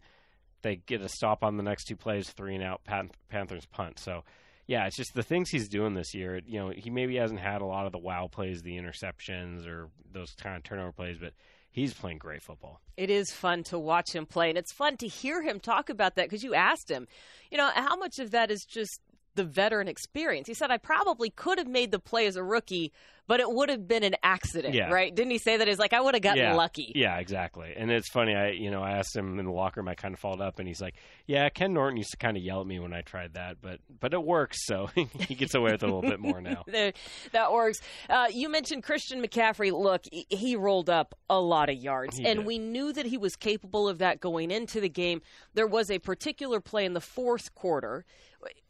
They 0.63 0.77
get 0.77 1.01
a 1.01 1.09
stop 1.09 1.43
on 1.43 1.57
the 1.57 1.63
next 1.63 1.85
two 1.85 1.97
plays, 1.97 2.31
three 2.31 2.55
and 2.55 2.63
out, 2.63 2.85
Pan- 2.85 3.11
Panthers 3.29 3.67
punt. 3.67 3.99
So, 3.99 4.23
yeah, 4.67 4.87
it's 4.87 4.97
just 4.97 5.13
the 5.15 5.23
things 5.23 5.51
he's 5.51 5.69
doing 5.69 5.95
this 5.95 6.15
year. 6.15 6.41
You 6.47 6.61
know, 6.61 6.71
he 6.71 6.89
maybe 6.89 7.17
hasn't 7.17 7.41
had 7.41 7.63
a 7.63 7.67
lot 7.67 7.87
of 7.87 7.93
the 7.93 7.99
wow 7.99 8.29
plays, 8.31 8.63
the 8.63 8.77
interceptions, 8.77 9.67
or 9.67 9.89
those 10.13 10.33
kind 10.41 10.57
of 10.57 10.63
turnover 10.63 10.93
plays, 10.93 11.19
but 11.19 11.33
he's 11.73 11.95
playing 11.95 12.19
great 12.19 12.43
football. 12.43 12.81
It 12.97 13.11
is 13.11 13.33
fun 13.33 13.65
to 13.65 13.79
watch 13.79 14.15
him 14.15 14.27
play, 14.27 14.51
and 14.51 14.59
it's 14.59 14.73
fun 14.73 14.97
to 14.99 15.09
hear 15.09 15.43
him 15.43 15.59
talk 15.59 15.89
about 15.89 16.15
that 16.15 16.27
because 16.27 16.45
you 16.45 16.55
asked 16.55 16.91
him, 16.91 17.09
you 17.51 17.59
know, 17.59 17.71
how 17.75 17.97
much 17.97 18.19
of 18.21 18.31
that 18.31 18.51
is 18.51 18.65
just 18.65 19.01
the 19.35 19.45
veteran 19.45 19.89
experience? 19.89 20.47
He 20.49 20.55
said, 20.55 20.71
I 20.71 20.79
probably 20.79 21.31
could 21.31 21.59
have 21.59 21.69
made 21.69 21.91
the 21.91 21.99
play 21.99 22.27
as 22.27 22.37
a 22.37 22.43
rookie, 22.43 22.93
but 23.29 23.41
it 23.41 23.51
would 23.51 23.69
have 23.69 23.87
been 23.87 24.03
an 24.03 24.17
accident, 24.23 24.75
Yeah. 24.75 24.91
right? 24.91 25.15
Didn't 25.15 25.31
he 25.31 25.39
say 25.39 25.57
that? 25.57 25.69
He's 25.69 25.79
like, 25.79 25.93
I 25.93 26.01
would 26.01 26.15
have 26.15 26.23
gotten 26.23 26.43
yeah, 26.43 26.55
lucky. 26.55 26.93
Yeah, 26.95 27.17
exactly. 27.19 27.73
And 27.77 27.91
it's 27.91 28.11
funny. 28.11 28.35
I 28.35 28.51
you 28.51 28.71
know 28.71 28.83
I 28.83 28.93
asked 28.99 29.15
him 29.17 29.39
in 29.39 29.45
the 29.47 29.53
locker 29.53 29.81
room. 29.81 29.89
I 29.89 29.95
kind 29.95 30.13
of 30.13 30.21
followed 30.21 30.41
up, 30.41 30.59
and 30.59 30.67
he's 30.69 30.81
like, 30.81 30.95
"Yeah, 31.27 31.49
Ken 31.49 31.73
Norton 31.73 31.97
used 31.97 32.11
to 32.11 32.17
kind 32.17 32.37
of 32.37 32.43
yell 32.43 32.61
at 32.61 32.67
me 32.67 32.79
when 32.81 32.93
I 32.93 33.01
tried 33.03 33.35
that, 33.35 33.59
but 33.63 33.79
but 34.01 34.13
it 34.13 34.23
works. 34.23 34.59
So 34.67 34.87
he 34.95 35.35
gets 35.35 35.55
away 35.55 35.73
with 35.73 35.83
it 35.83 35.89
a 35.89 35.95
little 35.95 36.03
bit 36.11 36.21
more 36.21 36.41
now." 36.41 36.65
There- 36.73 36.93
that 37.31 37.53
works. 37.53 37.79
Uh, 38.11 38.27
you 38.33 38.49
mentioned 38.49 38.83
Christian 38.83 39.23
McCaffrey. 39.23 39.73
Look, 39.73 40.03
he- 40.11 40.27
he 40.29 40.57
rolled 40.57 40.91
up 40.91 41.15
a 41.31 41.41
lot 41.41 41.71
of 41.71 41.77
yards, 41.77 42.19
He 42.19 42.27
and 42.27 42.41
did. 42.41 42.47
we 42.47 42.59
knew 42.59 42.93
that 42.93 43.07
he 43.07 43.17
was 43.19 43.37
capable 43.37 43.89
of 43.89 43.99
that 43.99 44.21
going 44.21 44.51
into 44.51 44.81
the 44.81 44.89
game. 44.89 45.23
There 45.55 45.67
was 45.67 45.91
a 45.91 45.99
particular 46.01 46.61
play 46.61 46.85
in 46.85 46.93
the 46.93 47.01
fourth 47.01 47.55
quarter 47.55 48.05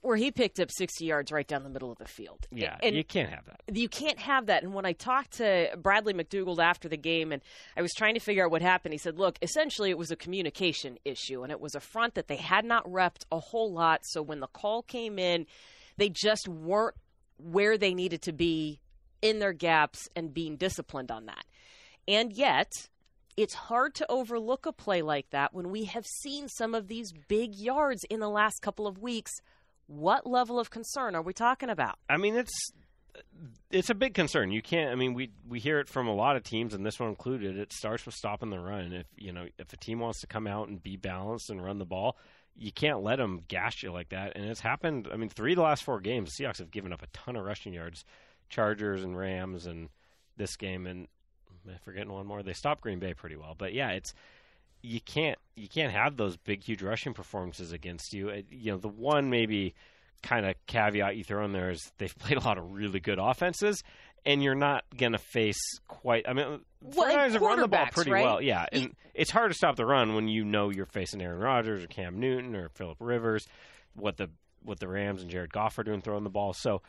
where 0.00 0.16
he 0.16 0.30
picked 0.30 0.58
up 0.60 0.70
60 0.70 1.04
yards 1.04 1.30
right 1.32 1.46
down 1.46 1.62
the 1.62 1.70
middle 1.70 1.90
of 1.90 1.98
the 1.98 2.06
field. 2.06 2.46
Yeah, 2.50 2.76
and 2.82 2.96
you 2.96 3.04
can't 3.04 3.30
have 3.30 3.44
that. 3.46 3.76
you 3.76 3.88
can't 3.88 4.18
have 4.18 4.46
that. 4.46 4.62
And 4.62 4.74
when 4.74 4.84
I 4.84 4.92
talked 4.92 5.34
to 5.34 5.70
Bradley 5.76 6.12
McDougald 6.14 6.58
after 6.58 6.88
the 6.88 6.96
game 6.96 7.32
and 7.32 7.42
I 7.76 7.82
was 7.82 7.92
trying 7.92 8.14
to 8.14 8.20
figure 8.20 8.44
out 8.44 8.50
what 8.50 8.62
happened, 8.62 8.92
he 8.94 8.98
said, 8.98 9.18
look, 9.18 9.38
essentially 9.42 9.90
it 9.90 9.98
was 9.98 10.10
a 10.10 10.16
communication 10.16 10.98
issue 11.04 11.42
and 11.42 11.52
it 11.52 11.60
was 11.60 11.74
a 11.74 11.80
front 11.80 12.14
that 12.14 12.28
they 12.28 12.36
had 12.36 12.64
not 12.64 12.84
repped 12.86 13.24
a 13.30 13.38
whole 13.38 13.72
lot. 13.72 14.00
So 14.04 14.22
when 14.22 14.40
the 14.40 14.48
call 14.48 14.82
came 14.82 15.18
in, 15.18 15.46
they 15.96 16.08
just 16.08 16.48
weren't 16.48 16.96
where 17.38 17.78
they 17.78 17.94
needed 17.94 18.22
to 18.22 18.32
be 18.32 18.80
in 19.20 19.38
their 19.38 19.52
gaps 19.52 20.08
and 20.16 20.34
being 20.34 20.56
disciplined 20.56 21.10
on 21.10 21.26
that. 21.26 21.44
And 22.08 22.32
yet, 22.32 22.70
it's 23.36 23.54
hard 23.54 23.94
to 23.94 24.10
overlook 24.10 24.66
a 24.66 24.72
play 24.72 25.02
like 25.02 25.30
that 25.30 25.54
when 25.54 25.70
we 25.70 25.84
have 25.84 26.06
seen 26.06 26.48
some 26.48 26.74
of 26.74 26.88
these 26.88 27.12
big 27.28 27.54
yards 27.54 28.04
in 28.10 28.20
the 28.20 28.28
last 28.28 28.60
couple 28.60 28.86
of 28.86 28.98
weeks. 28.98 29.30
What 29.86 30.26
level 30.26 30.58
of 30.58 30.70
concern 30.70 31.14
are 31.14 31.22
we 31.22 31.32
talking 31.32 31.70
about? 31.70 31.98
I 32.08 32.16
mean, 32.16 32.36
it's 32.36 32.72
it's 33.70 33.90
a 33.90 33.94
big 33.94 34.14
concern. 34.14 34.50
You 34.50 34.62
can't. 34.62 34.90
I 34.90 34.94
mean, 34.94 35.14
we 35.14 35.30
we 35.48 35.58
hear 35.58 35.80
it 35.80 35.88
from 35.88 36.06
a 36.06 36.14
lot 36.14 36.36
of 36.36 36.44
teams, 36.44 36.74
and 36.74 36.84
this 36.84 36.98
one 36.98 37.10
included. 37.10 37.58
It 37.58 37.72
starts 37.72 38.06
with 38.06 38.14
stopping 38.14 38.50
the 38.50 38.58
run. 38.58 38.92
If 38.92 39.06
you 39.16 39.32
know, 39.32 39.46
if 39.58 39.72
a 39.72 39.76
team 39.76 40.00
wants 40.00 40.20
to 40.20 40.26
come 40.26 40.46
out 40.46 40.68
and 40.68 40.82
be 40.82 40.96
balanced 40.96 41.50
and 41.50 41.62
run 41.62 41.78
the 41.78 41.84
ball, 41.84 42.16
you 42.56 42.72
can't 42.72 43.02
let 43.02 43.16
them 43.16 43.40
gash 43.48 43.82
you 43.82 43.92
like 43.92 44.10
that. 44.10 44.36
And 44.36 44.46
it's 44.46 44.60
happened. 44.60 45.08
I 45.12 45.16
mean, 45.16 45.28
three 45.28 45.52
of 45.52 45.56
the 45.56 45.62
last 45.62 45.84
four 45.84 46.00
games, 46.00 46.32
the 46.36 46.44
Seahawks 46.44 46.58
have 46.58 46.70
given 46.70 46.92
up 46.92 47.02
a 47.02 47.06
ton 47.08 47.36
of 47.36 47.44
rushing 47.44 47.72
yards. 47.72 48.04
Chargers 48.48 49.02
and 49.02 49.16
Rams, 49.16 49.66
and 49.66 49.88
this 50.36 50.56
game, 50.56 50.86
and 50.86 51.08
am 51.66 51.74
I 51.74 51.78
forgetting 51.84 52.12
one 52.12 52.26
more. 52.26 52.42
They 52.42 52.52
stopped 52.52 52.82
Green 52.82 52.98
Bay 52.98 53.14
pretty 53.14 53.36
well, 53.36 53.54
but 53.56 53.72
yeah, 53.72 53.90
it's 53.90 54.12
you 54.82 55.00
can't 55.00 55.38
you 55.56 55.68
can't 55.68 55.92
have 55.92 56.16
those 56.16 56.36
big 56.36 56.62
huge 56.62 56.82
rushing 56.82 57.14
performances 57.14 57.72
against 57.72 58.12
you. 58.12 58.28
It, 58.28 58.46
you 58.50 58.72
know, 58.72 58.78
the 58.78 58.88
one 58.88 59.30
maybe 59.30 59.74
kind 60.22 60.46
of 60.46 60.54
caveat 60.66 61.16
you 61.16 61.24
throw 61.24 61.44
in 61.44 61.52
there 61.52 61.70
is 61.70 61.92
they've 61.98 62.16
played 62.18 62.38
a 62.38 62.40
lot 62.40 62.58
of 62.58 62.72
really 62.72 63.00
good 63.00 63.18
offenses, 63.20 63.82
and 64.24 64.42
you're 64.42 64.54
not 64.54 64.84
going 64.96 65.12
to 65.12 65.18
face 65.18 65.60
quite. 65.88 66.28
I 66.28 66.32
mean, 66.32 66.60
Well, 66.80 67.08
49ers 67.08 67.32
have 67.32 67.42
run 67.42 67.60
the 67.60 67.68
ball 67.68 67.86
pretty 67.92 68.10
right? 68.12 68.24
well. 68.24 68.40
Yeah, 68.42 68.66
and 68.72 68.82
You- 68.82 68.92
it's 69.14 69.30
hard 69.30 69.50
to 69.50 69.54
stop 69.56 69.76
the 69.76 69.84
run 69.86 70.14
when 70.14 70.26
you 70.28 70.44
know 70.44 70.70
you're 70.70 70.86
facing 70.86 71.20
Aaron 71.20 71.38
Rodgers 71.38 71.84
or 71.84 71.86
Cam 71.86 72.18
Newton 72.18 72.56
or 72.56 72.68
Philip 72.70 72.96
Rivers. 73.00 73.46
What 73.94 74.16
the 74.16 74.30
what 74.64 74.78
the 74.80 74.88
Rams 74.88 75.22
and 75.22 75.30
Jared 75.30 75.52
Goff 75.52 75.76
are 75.78 75.82
doing 75.82 76.00
throwing 76.00 76.24
the 76.24 76.30
ball. 76.30 76.52
So 76.54 76.82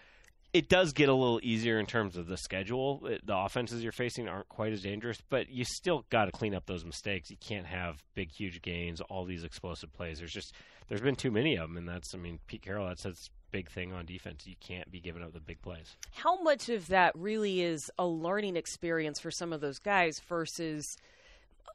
it 0.54 0.70
does 0.70 0.94
get 0.94 1.10
a 1.10 1.14
little 1.14 1.40
easier 1.42 1.80
in 1.80 1.88
terms 1.88 2.16
of 2.16 2.28
the 2.28 2.38
schedule. 2.38 3.08
It, 3.08 3.26
the 3.26 3.36
offenses 3.36 3.82
you're 3.82 3.92
facing 3.92 4.28
aren't 4.28 4.50
quite 4.50 4.72
as 4.72 4.84
dangerous, 4.84 5.18
but 5.30 5.50
you 5.50 5.66
still 5.66 6.06
got 6.12 6.26
to 6.26 6.32
clean 6.32 6.54
up 6.54 6.68
those 6.68 6.86
mistakes. 6.86 7.32
You 7.32 7.38
can't 7.38 7.66
have 7.66 8.04
big, 8.14 8.32
huge 8.32 8.62
gains, 8.62 9.02
all 9.02 9.26
these 9.26 9.44
explosive 9.44 9.92
plays. 9.92 10.20
There's 10.20 10.32
just 10.32 10.54
there's 10.88 11.02
been 11.02 11.16
too 11.16 11.32
many 11.32 11.56
of 11.56 11.70
them, 11.70 11.78
and 11.78 11.90
that's 11.90 12.14
I 12.14 12.20
mean 12.20 12.40
Pete 12.46 12.62
Carroll. 12.62 12.88
That's 12.88 13.04
his 13.04 13.30
big 13.52 13.70
thing 13.70 13.94
on 13.94 14.06
defense. 14.06 14.46
You 14.46 14.56
can't 14.60 14.90
be 14.92 15.00
giving 15.00 15.24
up 15.24 15.34
the 15.34 15.40
big 15.40 15.62
plays. 15.62 15.96
How 16.14 16.42
much 16.42 16.70
of 16.70 16.88
that 16.88 17.14
really 17.16 17.62
is 17.62 17.90
a 17.98 18.06
learning 18.06 18.56
experience 18.56 19.20
for 19.20 19.32
some 19.32 19.54
of 19.54 19.62
those 19.62 19.80
guys 19.80 20.22
versus 20.28 20.98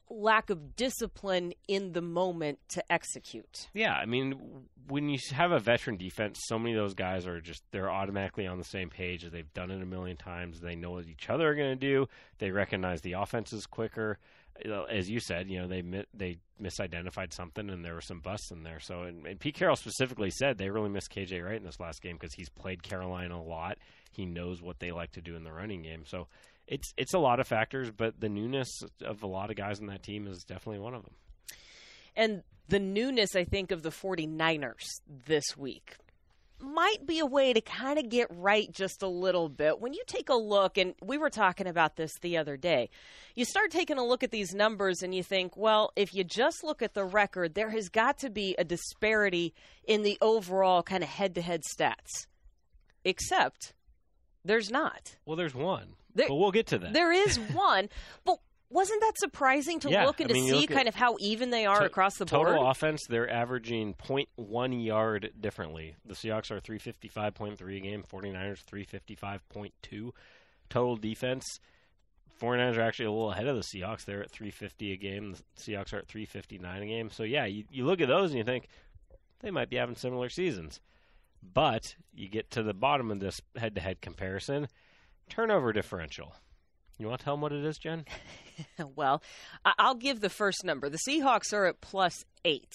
lack 0.09 0.49
of 0.49 0.75
discipline 0.75 1.53
in 1.67 1.93
the 1.93 2.01
moment 2.01 2.59
to 2.69 2.91
execute? 2.91 3.67
Yeah, 3.73 3.93
I 3.93 4.05
mean, 4.05 4.65
when 4.87 5.09
you 5.09 5.19
have 5.31 5.51
a 5.51 5.59
veteran 5.59 5.97
defense, 5.97 6.39
so 6.43 6.57
many 6.57 6.73
of 6.73 6.81
those 6.81 6.95
guys 6.95 7.27
are 7.27 7.39
just 7.39 7.63
they're 7.71 7.91
automatically 7.91 8.47
on 8.47 8.57
the 8.57 8.63
same 8.63 8.89
page. 8.89 9.23
They've 9.23 9.53
done 9.53 9.71
it 9.71 9.81
a 9.81 9.85
million 9.85 10.17
times. 10.17 10.59
They 10.59 10.75
know 10.75 10.91
what 10.91 11.07
each 11.07 11.29
other 11.29 11.47
are 11.49 11.55
going 11.55 11.77
to 11.77 11.87
do. 11.87 12.07
They 12.39 12.51
recognize 12.51 13.01
the 13.01 13.13
offenses 13.13 13.65
quicker. 13.65 14.17
As 14.91 15.09
you 15.09 15.21
said, 15.21 15.49
you 15.49 15.61
know 15.61 15.67
they 15.67 15.83
they 16.13 16.37
misidentified 16.61 17.33
something, 17.33 17.69
and 17.69 17.85
there 17.85 17.93
were 17.93 18.01
some 18.01 18.19
busts 18.19 18.51
in 18.51 18.63
there. 18.63 18.79
So, 18.81 19.03
and, 19.03 19.25
and 19.25 19.39
Pete 19.39 19.55
Carroll 19.55 19.77
specifically 19.77 20.31
said 20.31 20.57
they 20.57 20.69
really 20.69 20.89
missed 20.89 21.13
KJ 21.13 21.43
Wright 21.45 21.55
in 21.55 21.63
this 21.63 21.79
last 21.79 22.01
game 22.01 22.17
because 22.19 22.33
he's 22.33 22.49
played 22.49 22.83
Carolina 22.83 23.37
a 23.37 23.41
lot. 23.41 23.77
He 24.11 24.25
knows 24.25 24.61
what 24.61 24.79
they 24.79 24.91
like 24.91 25.13
to 25.13 25.21
do 25.21 25.35
in 25.35 25.45
the 25.45 25.53
running 25.53 25.83
game. 25.83 26.03
So, 26.05 26.27
it's 26.69 26.93
it's 26.97 27.13
a 27.13 27.19
lot 27.19 27.39
of 27.39 27.47
factors, 27.47 27.91
but 27.91 28.19
the 28.19 28.29
newness 28.29 28.69
of 29.03 29.23
a 29.23 29.27
lot 29.27 29.49
of 29.49 29.57
guys 29.57 29.79
on 29.79 29.87
that 29.87 30.03
team 30.03 30.27
is 30.27 30.43
definitely 30.43 30.79
one 30.79 30.93
of 30.93 31.03
them. 31.03 31.13
And 32.15 32.43
the 32.67 32.79
newness, 32.79 33.35
I 33.35 33.43
think, 33.43 33.71
of 33.71 33.81
the 33.81 33.89
49ers 33.89 34.85
this 35.25 35.57
week 35.57 35.97
might 36.61 37.05
be 37.05 37.19
a 37.19 37.25
way 37.25 37.53
to 37.53 37.61
kind 37.61 37.97
of 37.97 38.09
get 38.09 38.27
right 38.29 38.69
just 38.71 39.01
a 39.01 39.07
little 39.07 39.47
bit. 39.47 39.79
When 39.79 39.93
you 39.93 40.03
take 40.05 40.29
a 40.29 40.35
look, 40.35 40.77
and 40.77 40.93
we 41.01 41.17
were 41.17 41.29
talking 41.29 41.67
about 41.67 41.95
this 41.95 42.11
the 42.21 42.37
other 42.37 42.57
day, 42.57 42.89
you 43.33 43.45
start 43.45 43.71
taking 43.71 43.97
a 43.97 44.05
look 44.05 44.23
at 44.23 44.31
these 44.31 44.53
numbers 44.53 45.01
and 45.01 45.15
you 45.15 45.23
think, 45.23 45.55
well, 45.55 45.91
if 45.95 46.13
you 46.13 46.23
just 46.23 46.63
look 46.63 46.81
at 46.81 46.93
the 46.93 47.05
record, 47.05 47.55
there 47.55 47.69
has 47.69 47.89
got 47.89 48.17
to 48.19 48.29
be 48.29 48.55
a 48.59 48.63
disparity 48.63 49.53
in 49.85 50.03
the 50.03 50.17
overall 50.21 50.83
kind 50.83 51.01
of 51.01 51.09
head 51.09 51.33
to 51.35 51.41
head 51.41 51.63
stats. 51.63 52.27
Except 53.05 53.73
there's 54.43 54.69
not. 54.69 55.15
Well, 55.25 55.37
there's 55.37 55.55
one, 55.55 55.95
There- 56.15 56.27
but 56.27 56.35
we'll 56.35 56.51
get 56.51 56.67
to 56.67 56.77
that. 56.79 56.93
There 56.93 57.11
is 57.11 57.37
one, 57.53 57.89
but 58.25 58.39
wasn't 58.71 59.01
that 59.01 59.13
surprising 59.17 59.79
to 59.79 59.89
Yeah, 59.89 60.05
look 60.05 60.19
and 60.19 60.29
I 60.29 60.33
to 60.33 60.33
mean, 60.35 60.45
you 60.45 60.61
see 60.61 60.67
kind 60.67 60.87
of 60.87 60.93
how 60.95 61.15
even 61.19 61.49
they 61.49 61.65
are 61.65 61.79
To- 61.79 61.85
across 61.85 62.17
the 62.17 62.25
total 62.25 62.45
board? 62.45 62.55
Total 62.57 62.69
offense, 62.71 63.01
they're 63.09 63.29
averaging 63.29 63.95
0.1 63.95 64.85
yard 64.85 65.31
differently. 65.39 65.95
The 66.05 66.13
Seahawks 66.13 66.51
are 66.51 66.59
355.3 66.61 67.77
a 67.77 67.79
game, 67.79 68.03
49ers 68.11 68.63
355.2. 68.63 70.11
Total 70.69 70.95
defense, 70.95 71.59
49ers 72.39 72.77
are 72.77 72.81
actually 72.81 73.05
a 73.05 73.11
little 73.11 73.31
ahead 73.31 73.47
of 73.47 73.55
the 73.55 73.63
Seahawks. 73.63 74.05
They're 74.05 74.21
at 74.21 74.29
350 74.31 74.93
a 74.93 74.97
game. 74.97 75.33
The 75.55 75.61
Seahawks 75.61 75.93
are 75.93 75.97
at 75.97 76.07
359 76.07 76.83
a 76.83 76.85
game. 76.85 77.09
So, 77.09 77.23
yeah, 77.23 77.45
you, 77.45 77.63
you 77.71 77.85
look 77.85 78.01
at 78.01 78.07
those 78.07 78.29
and 78.29 78.37
you 78.37 78.43
think 78.43 78.67
they 79.39 79.49
might 79.51 79.69
be 79.69 79.77
having 79.77 79.95
similar 79.95 80.29
seasons. 80.29 80.79
But 81.41 81.95
you 82.13 82.29
get 82.29 82.51
to 82.51 82.63
the 82.63 82.73
bottom 82.73 83.09
of 83.11 83.19
this 83.19 83.41
head 83.55 83.75
to 83.75 83.81
head 83.81 83.99
comparison 84.01 84.67
turnover 85.29 85.71
differential. 85.73 86.33
You 86.97 87.07
want 87.07 87.19
to 87.19 87.23
tell 87.23 87.35
them 87.35 87.41
what 87.41 87.53
it 87.53 87.63
is, 87.65 87.77
Jen? 87.77 88.05
Well, 88.93 89.23
I'll 89.63 89.95
give 89.95 90.19
the 90.19 90.29
first 90.29 90.65
number. 90.65 90.89
The 90.89 90.99
Seahawks 91.07 91.53
are 91.53 91.65
at 91.65 91.79
plus 91.79 92.25
eight. 92.43 92.73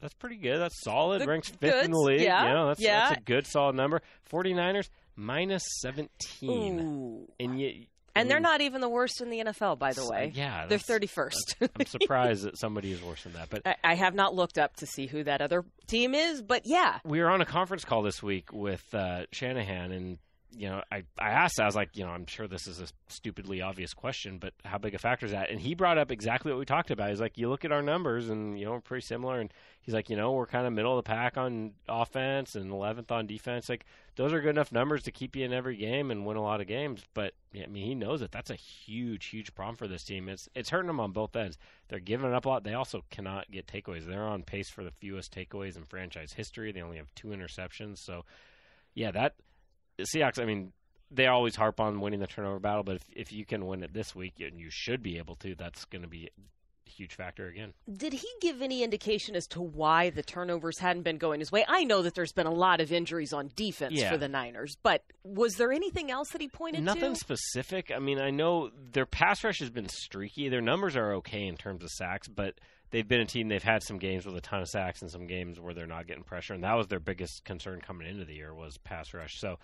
That's 0.00 0.14
pretty 0.14 0.36
good. 0.36 0.60
That's 0.60 0.80
solid. 0.84 1.18
Good- 1.18 1.28
Ranks 1.28 1.48
fifth 1.48 1.84
in 1.84 1.90
the 1.90 1.98
league. 1.98 2.20
Yeah, 2.20 2.44
You 2.46 2.54
know, 2.54 2.68
that's, 2.68 2.80
yeah. 2.80 3.08
that's 3.08 3.20
a 3.20 3.24
good 3.24 3.48
solid 3.48 3.74
number. 3.74 4.00
49ers 4.30 4.90
minus 5.16 5.64
17. 5.80 6.80
Ooh. 6.80 7.28
And 7.40 7.60
you, 7.60 7.86
And 8.14 8.30
they're 8.30 8.38
not 8.38 8.60
even 8.60 8.80
the 8.80 8.88
worst 8.88 9.20
in 9.20 9.30
the 9.30 9.40
NFL, 9.40 9.78
by 9.80 9.92
the 9.92 10.06
way. 10.08 10.32
Yeah. 10.34 10.66
They're 10.66 10.78
31st. 10.78 11.68
I'm 11.80 11.86
surprised 11.86 12.44
that 12.44 12.58
somebody 12.58 12.92
is 12.92 13.02
worse 13.02 13.24
than 13.24 13.32
that. 13.32 13.50
But 13.50 13.62
I, 13.66 13.74
I 13.82 13.94
have 13.94 14.14
not 14.14 14.34
looked 14.34 14.58
up 14.58 14.76
to 14.76 14.86
see 14.86 15.06
who 15.06 15.24
that 15.24 15.40
other 15.42 15.64
team 15.88 16.14
is, 16.14 16.42
but 16.42 16.62
yeah. 16.64 16.98
we 17.04 17.20
were 17.20 17.28
on 17.28 17.40
a 17.40 17.46
conference 17.46 17.84
call 17.84 18.02
this 18.02 18.22
week 18.22 18.52
with 18.52 18.82
uh, 18.94 19.22
Shanahan, 19.32 19.90
and 19.92 20.18
you 20.56 20.68
know, 20.68 20.82
I, 20.90 21.04
I 21.18 21.30
asked, 21.30 21.58
I 21.60 21.66
was 21.66 21.74
like, 21.74 21.96
you 21.96 22.04
know, 22.04 22.10
I'm 22.10 22.26
sure 22.26 22.46
this 22.46 22.66
is 22.66 22.80
a 22.80 22.86
stupidly 23.08 23.62
obvious 23.62 23.94
question, 23.94 24.38
but 24.38 24.52
how 24.64 24.78
big 24.78 24.94
a 24.94 24.98
factor 24.98 25.26
is 25.26 25.32
that? 25.32 25.50
And 25.50 25.60
he 25.60 25.74
brought 25.74 25.98
up 25.98 26.10
exactly 26.10 26.52
what 26.52 26.58
we 26.58 26.64
talked 26.64 26.90
about. 26.90 27.08
He's 27.08 27.20
like, 27.20 27.38
you 27.38 27.48
look 27.48 27.64
at 27.64 27.72
our 27.72 27.82
numbers, 27.82 28.28
and 28.28 28.58
you 28.58 28.66
know, 28.66 28.72
we're 28.72 28.80
pretty 28.80 29.06
similar. 29.06 29.40
And 29.40 29.52
he's 29.80 29.94
like, 29.94 30.10
you 30.10 30.16
know, 30.16 30.32
we're 30.32 30.46
kind 30.46 30.66
of 30.66 30.72
middle 30.72 30.98
of 30.98 31.04
the 31.04 31.08
pack 31.08 31.36
on 31.36 31.72
offense 31.88 32.54
and 32.54 32.70
11th 32.70 33.10
on 33.10 33.26
defense. 33.26 33.68
Like, 33.68 33.86
those 34.16 34.32
are 34.32 34.40
good 34.40 34.50
enough 34.50 34.72
numbers 34.72 35.02
to 35.04 35.10
keep 35.10 35.36
you 35.36 35.44
in 35.44 35.52
every 35.52 35.76
game 35.76 36.10
and 36.10 36.26
win 36.26 36.36
a 36.36 36.42
lot 36.42 36.60
of 36.60 36.66
games. 36.66 37.02
But 37.14 37.32
I 37.54 37.66
mean, 37.66 37.86
he 37.86 37.94
knows 37.94 38.20
it. 38.20 38.30
That's 38.30 38.50
a 38.50 38.54
huge, 38.56 39.26
huge 39.26 39.54
problem 39.54 39.76
for 39.76 39.88
this 39.88 40.04
team. 40.04 40.28
It's 40.28 40.48
it's 40.54 40.70
hurting 40.70 40.88
them 40.88 41.00
on 41.00 41.12
both 41.12 41.34
ends. 41.34 41.56
They're 41.88 41.98
giving 41.98 42.32
up 42.32 42.44
a 42.44 42.48
lot. 42.48 42.64
They 42.64 42.74
also 42.74 43.04
cannot 43.10 43.50
get 43.50 43.66
takeaways. 43.66 44.06
They're 44.06 44.26
on 44.26 44.42
pace 44.42 44.68
for 44.68 44.84
the 44.84 44.90
fewest 44.90 45.34
takeaways 45.34 45.76
in 45.76 45.84
franchise 45.84 46.34
history. 46.34 46.72
They 46.72 46.82
only 46.82 46.98
have 46.98 47.14
two 47.14 47.28
interceptions. 47.28 47.98
So, 47.98 48.24
yeah, 48.94 49.10
that 49.12 49.34
Seahawks. 50.00 50.40
I 50.40 50.44
mean, 50.44 50.72
they 51.10 51.26
always 51.26 51.56
harp 51.56 51.80
on 51.80 52.00
winning 52.00 52.20
the 52.20 52.26
turnover 52.26 52.58
battle, 52.58 52.82
but 52.82 52.96
if 52.96 53.04
if 53.14 53.32
you 53.32 53.44
can 53.44 53.66
win 53.66 53.82
it 53.82 53.92
this 53.92 54.14
week, 54.14 54.34
and 54.40 54.58
you 54.58 54.68
should 54.70 55.02
be 55.02 55.18
able 55.18 55.34
to, 55.36 55.54
that's 55.54 55.84
going 55.86 56.02
to 56.02 56.08
be 56.08 56.28
a 56.86 56.90
huge 56.90 57.14
factor 57.14 57.46
again. 57.48 57.72
Did 57.90 58.12
he 58.12 58.28
give 58.42 58.60
any 58.60 58.82
indication 58.82 59.34
as 59.34 59.46
to 59.48 59.62
why 59.62 60.10
the 60.10 60.22
turnovers 60.22 60.78
hadn't 60.78 61.02
been 61.04 61.16
going 61.18 61.40
his 61.40 61.50
way? 61.50 61.64
I 61.66 61.84
know 61.84 62.02
that 62.02 62.14
there's 62.14 62.32
been 62.32 62.46
a 62.46 62.52
lot 62.52 62.80
of 62.82 62.92
injuries 62.92 63.32
on 63.32 63.50
defense 63.56 63.94
Yeah. 63.94 64.10
for 64.10 64.18
the 64.18 64.28
Niners, 64.28 64.76
but 64.82 65.02
was 65.24 65.54
there 65.54 65.72
anything 65.72 66.10
else 66.10 66.30
that 66.30 66.40
he 66.42 66.48
pointed 66.48 66.82
Nothing 66.82 67.14
to? 67.14 67.18
specific. 67.18 67.90
I 67.94 67.98
mean, 67.98 68.18
I 68.20 68.30
know 68.30 68.70
their 68.92 69.06
pass 69.06 69.42
rush 69.44 69.60
has 69.60 69.70
been 69.70 69.88
streaky. 69.88 70.48
Their 70.50 70.60
numbers 70.60 70.94
are 70.96 71.14
okay 71.14 71.46
in 71.46 71.56
terms 71.56 71.82
of 71.82 71.88
sacks, 71.90 72.28
but 72.28 72.54
they've 72.92 73.08
been 73.08 73.20
a 73.20 73.26
team. 73.26 73.48
They've 73.48 73.62
had 73.62 73.82
some 73.82 73.98
games 73.98 74.24
with 74.24 74.36
a 74.36 74.40
ton 74.40 74.62
of 74.62 74.68
sacks 74.68 75.02
and 75.02 75.10
some 75.10 75.26
games 75.26 75.58
where 75.58 75.74
they're 75.74 75.86
not 75.86 76.06
getting 76.06 76.22
pressure, 76.22 76.54
and 76.54 76.62
that 76.62 76.74
was 76.74 76.86
their 76.86 77.00
biggest 77.00 77.44
concern 77.44 77.80
coming 77.80 78.06
into 78.06 78.24
the 78.24 78.34
year 78.34 78.54
was 78.54 78.78
pass 78.78 79.12
rush. 79.12 79.40
So, 79.40 79.58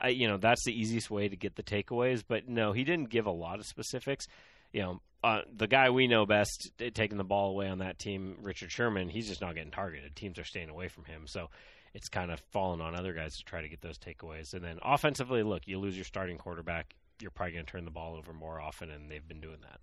I, 0.00 0.08
you 0.08 0.28
know, 0.28 0.36
that's 0.36 0.64
the 0.64 0.72
easiest 0.72 1.10
way 1.10 1.28
to 1.28 1.36
get 1.36 1.56
the 1.56 1.64
takeaways. 1.64 2.22
But 2.26 2.48
no, 2.48 2.72
he 2.72 2.84
didn't 2.84 3.10
give 3.10 3.26
a 3.26 3.32
lot 3.32 3.58
of 3.58 3.66
specifics. 3.66 4.26
You 4.72 4.82
know, 4.82 5.00
uh, 5.24 5.40
the 5.54 5.66
guy 5.66 5.90
we 5.90 6.06
know 6.06 6.26
best 6.26 6.70
taking 6.94 7.16
the 7.16 7.24
ball 7.24 7.50
away 7.50 7.68
on 7.68 7.78
that 7.78 7.98
team, 7.98 8.36
Richard 8.42 8.70
Sherman, 8.70 9.08
he's 9.08 9.28
just 9.28 9.40
not 9.40 9.54
getting 9.54 9.70
targeted. 9.70 10.14
Teams 10.14 10.38
are 10.38 10.44
staying 10.44 10.68
away 10.68 10.88
from 10.88 11.04
him. 11.04 11.26
So 11.26 11.48
it's 11.94 12.08
kind 12.08 12.30
of 12.30 12.40
fallen 12.52 12.80
on 12.80 12.94
other 12.94 13.14
guys 13.14 13.36
to 13.36 13.44
try 13.44 13.62
to 13.62 13.68
get 13.68 13.80
those 13.80 13.98
takeaways. 13.98 14.52
And 14.52 14.64
then 14.64 14.78
offensively, 14.82 15.42
look, 15.42 15.62
you 15.66 15.78
lose 15.78 15.96
your 15.96 16.04
starting 16.04 16.38
quarterback, 16.38 16.94
you're 17.20 17.30
probably 17.30 17.52
going 17.52 17.64
to 17.64 17.70
turn 17.70 17.84
the 17.84 17.90
ball 17.92 18.16
over 18.16 18.32
more 18.32 18.60
often, 18.60 18.90
and 18.90 19.10
they've 19.10 19.26
been 19.26 19.40
doing 19.40 19.58
that. 19.62 19.80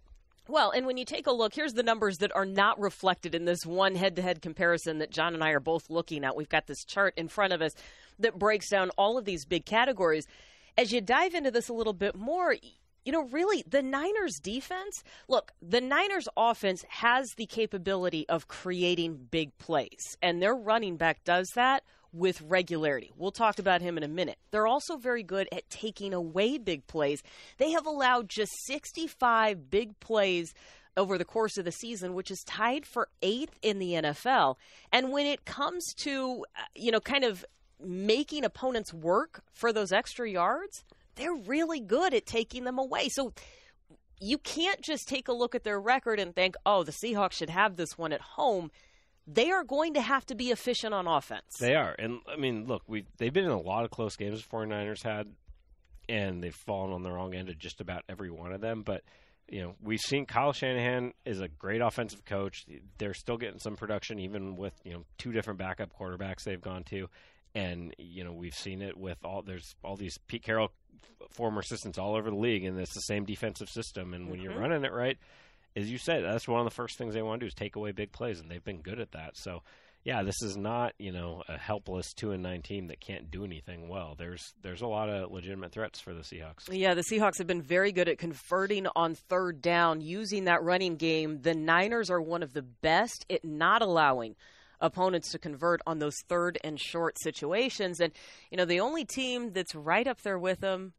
Well, 0.48 0.72
and 0.72 0.86
when 0.86 0.98
you 0.98 1.06
take 1.06 1.28
a 1.28 1.32
look, 1.32 1.54
here's 1.54 1.74
the 1.74 1.84
numbers 1.84 2.18
that 2.18 2.36
are 2.36 2.46
not 2.46 2.80
reflected 2.80 3.36
in 3.36 3.46
this 3.46 3.66
one 3.66 3.96
head 3.96 4.16
to 4.16 4.22
head 4.22 4.42
comparison 4.42 4.98
that 4.98 5.12
John 5.12 5.34
and 5.34 5.44
I 5.44 5.52
are 5.52 5.60
both 5.60 5.90
looking 5.90 6.26
at. 6.26 6.36
We've 6.36 6.50
got 6.50 6.68
this 6.68 6.84
chart 6.84 7.14
in 7.16 7.28
front 7.28 7.54
of 7.54 7.62
us 7.62 7.74
that 8.20 8.40
breaks 8.40 8.70
down 8.70 8.90
all 8.98 9.18
of 9.18 9.26
these 9.26 9.46
big 9.46 9.66
categories. 9.66 10.26
As 10.78 10.92
you 10.92 11.00
dive 11.00 11.36
into 11.36 11.52
this 11.52 11.70
a 11.70 11.74
little 11.74 11.94
bit 11.94 12.16
more, 12.16 12.56
you 13.06 13.12
know, 13.12 13.24
really, 13.32 13.64
the 13.68 13.82
Niners 13.82 14.40
defense 14.42 15.04
look, 15.28 15.52
the 15.62 15.82
Niners 15.82 16.28
offense 16.36 16.86
has 16.90 17.30
the 17.38 17.46
capability 17.46 18.28
of 18.28 18.48
creating 18.48 19.28
big 19.30 19.58
plays, 19.58 20.18
and 20.22 20.42
their 20.42 20.56
running 20.56 20.98
back 20.98 21.24
does 21.24 21.50
that 21.56 21.84
with 22.14 22.42
regularity. 22.42 23.12
We'll 23.16 23.32
talk 23.32 23.60
about 23.60 23.82
him 23.82 23.98
in 23.98 24.04
a 24.04 24.08
minute. 24.08 24.38
They're 24.52 24.68
also 24.68 24.98
very 24.98 25.24
good 25.24 25.48
at 25.52 25.70
taking 25.70 26.14
away 26.14 26.58
big 26.58 26.88
plays. 26.88 27.24
They 27.58 27.72
have 27.72 27.86
allowed 27.86 28.30
just 28.30 28.52
65 28.66 29.70
big 29.70 30.00
plays 30.00 30.54
over 30.98 31.18
the 31.18 31.26
course 31.26 31.58
of 31.58 31.66
the 31.66 31.72
season, 31.72 32.14
which 32.14 32.32
is 32.32 32.44
tied 32.46 32.86
for 32.86 33.08
eighth 33.22 33.58
in 33.62 33.80
the 33.80 33.94
NFL. 33.94 34.56
And 34.92 35.12
when 35.12 35.26
it 35.26 35.46
comes 35.46 35.94
to, 36.04 36.46
uh, 36.58 36.64
you 36.76 36.92
know, 36.92 37.00
kind 37.00 37.24
of 37.24 37.46
making 37.80 38.44
opponents 38.44 38.94
work 38.94 39.42
for 39.54 39.72
those 39.72 39.92
extra 39.92 40.30
yards, 40.30 40.84
they're 41.16 41.34
really 41.34 41.80
good 41.80 42.14
at 42.14 42.26
taking 42.26 42.66
them 42.66 42.78
away. 42.78 43.10
So 43.10 43.34
you 44.20 44.38
can't 44.38 44.82
just 44.82 45.08
take 45.08 45.28
a 45.28 45.34
look 45.34 45.56
at 45.56 45.64
their 45.64 45.80
record 45.80 46.20
and 46.20 46.36
think, 46.36 46.56
oh, 46.66 46.84
the 46.84 46.92
Seahawks 46.92 47.34
should 47.34 47.50
have 47.50 47.76
this 47.76 47.98
one 47.98 48.14
at 48.14 48.22
home. 48.22 48.70
They 49.28 49.52
are 49.52 49.64
going 49.64 49.94
to 49.94 50.02
have 50.02 50.26
to 50.28 50.36
be 50.36 50.50
efficient 50.52 50.94
on 50.94 51.08
offense. 51.08 51.58
They 51.60 51.76
are. 51.76 51.96
And, 51.98 52.20
I 52.28 52.36
mean, 52.38 52.66
look, 52.66 52.84
we 52.88 53.06
they've 53.18 53.32
been 53.34 53.46
in 53.46 53.52
a 53.52 53.60
lot 53.60 53.86
of 53.86 53.92
close 53.92 54.16
games 54.16 54.42
the 54.44 54.48
49ers 54.50 55.04
had, 55.04 55.28
and 56.10 56.44
they've 56.44 56.56
fallen 56.56 56.92
on 56.92 57.04
the 57.04 57.12
wrong 57.12 57.34
end 57.34 57.50
of 57.50 57.58
just 57.58 57.82
about 57.82 58.04
every 58.10 58.32
one 58.32 58.52
of 58.52 58.62
them. 58.62 58.82
But, 58.84 59.04
you 59.48 59.62
know, 59.62 59.76
we've 59.82 60.00
seen 60.00 60.26
Kyle 60.26 60.54
Shanahan 60.54 61.14
is 61.26 61.40
a 61.40 61.48
great 61.48 61.82
offensive 61.82 62.26
coach. 62.26 62.66
They're 62.98 63.14
still 63.14 63.38
getting 63.38 63.60
some 63.60 63.76
production, 63.76 64.20
even 64.20 64.58
with, 64.58 64.74
you 64.84 64.94
know, 64.94 65.06
two 65.18 65.32
different 65.32 65.60
backup 65.60 65.92
quarterbacks 65.98 66.44
they've 66.44 66.60
gone 66.62 66.84
to. 66.86 67.08
And 67.54 67.94
you 67.98 68.24
know 68.24 68.32
we've 68.32 68.56
seen 68.56 68.82
it 68.82 68.96
with 68.96 69.18
all 69.26 69.42
there's 69.42 69.76
all 69.84 69.98
these 69.98 70.18
Pete 70.28 70.42
Carroll 70.42 70.72
former 71.32 71.60
assistants 71.60 71.98
all 71.98 72.16
over 72.16 72.30
the 72.30 72.36
league, 72.38 72.64
and 72.64 72.80
it's 72.80 72.94
the 72.94 73.02
same 73.02 73.26
defensive 73.26 73.68
system. 73.70 74.14
And 74.14 74.30
when 74.30 74.40
Mm-hmm. 74.40 74.50
you're 74.52 74.58
running 74.60 74.86
it 74.86 74.94
right, 74.94 75.18
as 75.76 75.92
you 75.92 75.98
said, 75.98 76.24
that's 76.24 76.48
one 76.48 76.60
of 76.60 76.66
the 76.66 76.76
first 76.76 76.98
things 76.98 77.14
they 77.14 77.22
want 77.22 77.40
to 77.40 77.46
do 77.46 77.48
is 77.48 77.54
take 77.54 77.76
away 77.76 77.92
big 77.92 78.12
plays, 78.12 78.40
and 78.40 78.50
they've 78.50 78.64
been 78.64 78.82
good 78.82 79.00
at 79.00 79.12
that. 79.12 79.38
So, 79.38 79.64
yeah, 80.04 80.24
this 80.24 80.42
is 80.42 80.58
not 80.58 80.94
you 80.98 81.12
know 81.12 81.44
a 81.48 81.58
helpless 81.58 82.14
two 82.14 82.32
and 82.32 82.42
nine 82.44 82.62
team 82.62 82.88
that 82.88 83.00
can't 83.00 83.30
do 83.32 83.46
anything 83.46 83.88
well. 83.88 84.16
There's 84.18 84.54
there's 84.62 84.82
a 84.82 84.88
lot 84.88 85.10
of 85.10 85.32
legitimate 85.32 85.72
threats 85.72 86.00
for 86.00 86.14
the 86.14 86.22
Seahawks. 86.22 86.70
Yeah, 86.72 86.94
the 86.94 87.04
Seahawks 87.04 87.38
have 87.38 87.48
been 87.48 87.62
very 87.62 87.92
good 87.92 88.10
at 88.10 88.18
converting 88.18 88.88
on 88.96 89.16
third 89.16 89.62
down 89.62 90.02
using 90.02 90.46
that 90.46 90.64
running 90.64 90.96
game. 90.98 91.42
The 91.42 91.54
Niners 91.54 92.10
are 92.10 92.22
one 92.22 92.44
of 92.44 92.54
the 92.54 92.64
best 92.64 93.26
at 93.30 93.46
not 93.46 93.82
allowing 93.82 94.36
opponents 94.82 95.32
to 95.32 95.40
convert 95.40 95.82
on 95.88 96.00
those 96.00 96.16
third 96.28 96.58
and 96.64 96.80
short 96.80 97.16
situations. 97.22 98.00
And, 98.00 98.12
you 98.50 98.58
know, 98.58 98.66
the 98.66 98.80
only 98.80 99.06
team 99.06 99.54
that's 99.54 99.76
right 99.76 100.08
up 100.08 100.22
there 100.22 100.40
with 100.40 100.60
them, 100.60 100.94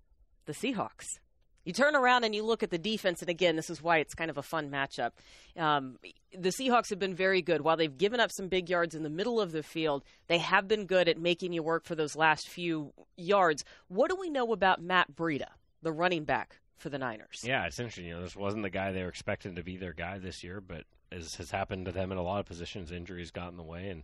the 0.47 0.53
Seahawks. 0.53 1.19
You 1.65 1.73
turn 1.73 1.95
around 1.95 2.25
and 2.25 2.35
you 2.35 2.43
look 2.43 2.63
at 2.63 2.71
the 2.71 2.79
defense, 2.79 3.21
and 3.21 3.29
again, 3.29 3.57
this 3.57 3.71
is 3.71 3.83
why 3.83 3.99
it's 3.99 4.15
kind 4.15 4.31
of 4.31 4.39
a 4.39 4.43
fun 4.43 4.71
matchup. 4.71 5.13
Um, 5.57 5.99
the 6.37 6.49
Seahawks 6.49 6.91
have 6.91 6.99
been 6.99 7.15
very 7.15 7.41
good. 7.41 7.61
While 7.61 7.77
they've 7.77 7.97
given 7.97 8.19
up 8.19 8.33
some 8.33 8.49
big 8.49 8.69
yards 8.69 8.95
in 8.95 9.03
the 9.03 9.11
middle 9.11 9.41
of 9.41 9.53
the 9.53 9.63
field, 9.63 10.03
they 10.27 10.39
have 10.39 10.67
been 10.67 10.87
good 10.87 11.09
at 11.09 11.19
making 11.19 11.53
you 11.53 11.63
work 11.63 11.85
for 11.85 11.95
those 11.95 12.17
last 12.17 12.49
few 12.49 12.93
yards. 13.17 13.65
What 13.89 14.11
do 14.11 14.17
we 14.17 14.29
know 14.29 14.53
about 14.53 14.83
Matt 14.83 15.15
Breida, 15.15 15.49
the 15.83 15.93
running 15.93 16.25
back 16.25 16.59
for 16.79 16.89
the 16.89 16.99
Niners? 16.99 17.43
Yeah, 17.45 17.67
it's 17.67 17.79
interesting. 17.79 18.07
You 18.07 18.17
know, 18.17 18.23
this 18.23 18.35
wasn't 18.35 18.65
the 18.65 18.71
guy 18.71 18.91
they 18.91 19.03
were 19.03 19.09
expecting 19.09 19.55
to 19.55 19.63
be 19.63 19.77
their 19.77 19.93
guy 19.93 20.19
this 20.19 20.43
year, 20.43 20.61
but 20.61 20.85
as 21.13 21.35
has 21.35 21.51
happened 21.51 21.87
to 21.87 21.93
them 21.93 22.11
in 22.11 22.19
a 22.19 22.23
lot 22.23 22.41
of 22.41 22.47
positions, 22.47 22.91
injuries 22.91 23.31
got 23.31 23.51
in 23.51 23.57
the 23.57 23.63
way 23.63 23.89
and 23.89 24.03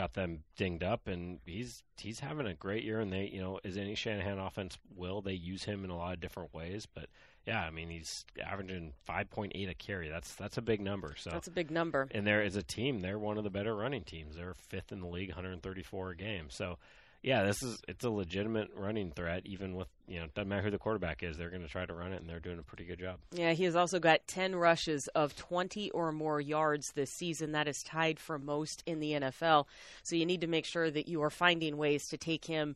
got 0.00 0.14
them 0.14 0.44
dinged 0.56 0.82
up. 0.82 1.06
And 1.06 1.40
he's 1.44 1.82
he's 1.98 2.20
having 2.20 2.46
a 2.46 2.54
great 2.54 2.84
year. 2.84 3.00
And 3.00 3.12
they, 3.12 3.30
you 3.32 3.40
know, 3.40 3.60
as 3.64 3.76
any 3.76 3.94
Shanahan 3.94 4.38
offense 4.38 4.78
will, 4.96 5.20
they 5.20 5.34
use 5.34 5.64
him 5.64 5.84
in 5.84 5.90
a 5.90 5.96
lot 5.96 6.14
of 6.14 6.20
different 6.20 6.54
ways. 6.54 6.86
But 6.86 7.06
yeah, 7.46 7.62
I 7.62 7.70
mean, 7.70 7.90
he's 7.90 8.24
averaging 8.42 8.92
five 9.04 9.30
point 9.30 9.52
eight 9.54 9.68
a 9.68 9.74
carry. 9.74 10.08
That's 10.08 10.34
that's 10.34 10.56
a 10.56 10.62
big 10.62 10.80
number. 10.80 11.14
So 11.18 11.30
That's 11.30 11.48
a 11.48 11.52
big 11.52 11.70
number. 11.70 12.08
and 12.12 12.26
they're 12.26 12.42
a 12.42 12.62
team, 12.62 13.00
they're 13.00 13.18
one 13.18 13.38
of 13.38 13.44
the 13.44 13.50
better 13.50 13.74
running 13.74 14.04
teams. 14.04 14.36
They're 14.36 14.54
fifth 14.54 14.92
in 14.92 15.00
the 15.00 15.06
league, 15.06 15.28
134 15.28 16.10
a 16.10 16.16
game. 16.16 16.46
So, 16.48 16.78
yeah, 17.22 17.44
this 17.44 17.62
is 17.62 17.80
it's 17.86 18.04
a 18.04 18.10
legitimate 18.10 18.68
running 18.74 19.12
threat. 19.12 19.42
Even 19.44 19.74
with 19.74 19.88
you 20.08 20.20
know, 20.20 20.26
doesn't 20.34 20.48
matter 20.48 20.62
who 20.62 20.70
the 20.70 20.78
quarterback 20.78 21.22
is, 21.22 21.36
they're 21.36 21.50
going 21.50 21.62
to 21.62 21.68
try 21.68 21.84
to 21.84 21.92
run 21.92 22.12
it, 22.12 22.20
and 22.20 22.28
they're 22.28 22.40
doing 22.40 22.58
a 22.58 22.62
pretty 22.62 22.84
good 22.84 22.98
job. 22.98 23.18
Yeah, 23.32 23.52
he 23.52 23.64
has 23.64 23.76
also 23.76 23.98
got 23.98 24.26
10 24.26 24.56
rushes 24.56 25.06
of 25.14 25.36
20 25.36 25.90
or 25.90 26.12
more 26.12 26.40
yards 26.40 26.86
this 26.94 27.10
season. 27.10 27.52
That 27.52 27.68
is 27.68 27.82
tied 27.84 28.18
for 28.18 28.38
most 28.38 28.82
in 28.86 29.00
the 29.00 29.12
NFL. 29.12 29.66
So 30.02 30.16
you 30.16 30.24
need 30.24 30.40
to 30.40 30.46
make 30.46 30.64
sure 30.64 30.90
that 30.90 31.08
you 31.08 31.22
are 31.22 31.30
finding 31.30 31.76
ways 31.76 32.06
to 32.08 32.16
take 32.16 32.46
him 32.46 32.74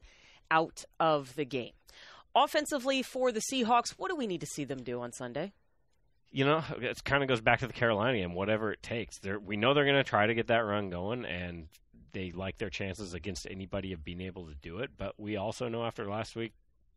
out 0.50 0.84
of 1.00 1.34
the 1.36 1.46
game. 1.46 1.72
Offensively 2.34 3.02
for 3.02 3.32
the 3.32 3.42
Seahawks, 3.50 3.92
what 3.96 4.10
do 4.10 4.16
we 4.16 4.26
need 4.26 4.40
to 4.40 4.46
see 4.46 4.64
them 4.64 4.82
do 4.82 5.00
on 5.00 5.12
Sunday? 5.12 5.52
You 6.32 6.44
know, 6.44 6.64
it 6.80 7.02
kind 7.04 7.22
of 7.22 7.28
goes 7.28 7.40
back 7.40 7.60
to 7.60 7.66
the 7.66 7.72
Carolina 7.72 8.18
game. 8.18 8.34
Whatever 8.34 8.72
it 8.72 8.82
takes, 8.82 9.20
they're, 9.20 9.38
we 9.38 9.56
know 9.56 9.72
they're 9.72 9.84
going 9.84 9.96
to 9.96 10.04
try 10.04 10.26
to 10.26 10.34
get 10.34 10.48
that 10.48 10.64
run 10.64 10.90
going, 10.90 11.24
and 11.24 11.68
they 12.14 12.32
like 12.32 12.56
their 12.56 12.70
chances 12.70 13.12
against 13.12 13.46
anybody 13.50 13.92
of 13.92 14.02
being 14.04 14.22
able 14.22 14.46
to 14.46 14.54
do 14.54 14.78
it. 14.78 14.92
But 14.96 15.18
we 15.18 15.36
also 15.36 15.68
know 15.68 15.84
after 15.84 16.08
last 16.08 16.34
week, 16.34 16.52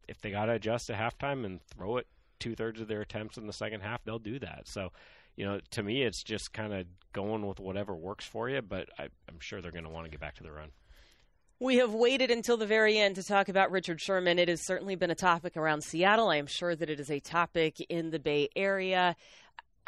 if 0.07 0.21
they 0.21 0.31
got 0.31 0.45
to 0.45 0.53
adjust 0.53 0.89
at 0.89 0.97
halftime 0.97 1.45
and 1.45 1.59
throw 1.65 1.97
it 1.97 2.07
two 2.39 2.55
thirds 2.55 2.79
of 2.79 2.87
their 2.87 3.01
attempts 3.01 3.37
in 3.37 3.47
the 3.47 3.53
second 3.53 3.81
half, 3.81 4.03
they'll 4.05 4.19
do 4.19 4.39
that. 4.39 4.67
So, 4.67 4.91
you 5.35 5.45
know, 5.45 5.59
to 5.71 5.83
me, 5.83 6.03
it's 6.03 6.23
just 6.23 6.53
kind 6.53 6.73
of 6.73 6.85
going 7.11 7.45
with 7.45 7.59
whatever 7.59 7.93
works 7.93 8.25
for 8.25 8.49
you. 8.49 8.61
But 8.61 8.89
I, 8.97 9.09
I'm 9.27 9.39
sure 9.39 9.61
they're 9.61 9.71
going 9.71 9.83
to 9.83 9.89
want 9.89 10.05
to 10.05 10.11
get 10.11 10.21
back 10.21 10.35
to 10.35 10.43
the 10.43 10.51
run. 10.51 10.69
We 11.59 11.77
have 11.77 11.91
waited 11.91 12.29
until 12.29 12.55
the 12.55 12.67
very 12.67 12.99
end 12.99 13.15
to 13.15 13.23
talk 13.23 13.49
about 13.49 13.71
Richard 13.71 13.99
Sherman. 13.99 14.37
It 14.37 14.47
has 14.47 14.63
certainly 14.63 14.95
been 14.95 15.09
a 15.09 15.15
topic 15.15 15.57
around 15.57 15.83
Seattle. 15.83 16.29
I 16.29 16.35
am 16.35 16.45
sure 16.45 16.75
that 16.75 16.87
it 16.87 16.99
is 16.99 17.09
a 17.09 17.19
topic 17.19 17.83
in 17.89 18.11
the 18.11 18.19
Bay 18.19 18.49
Area. 18.55 19.15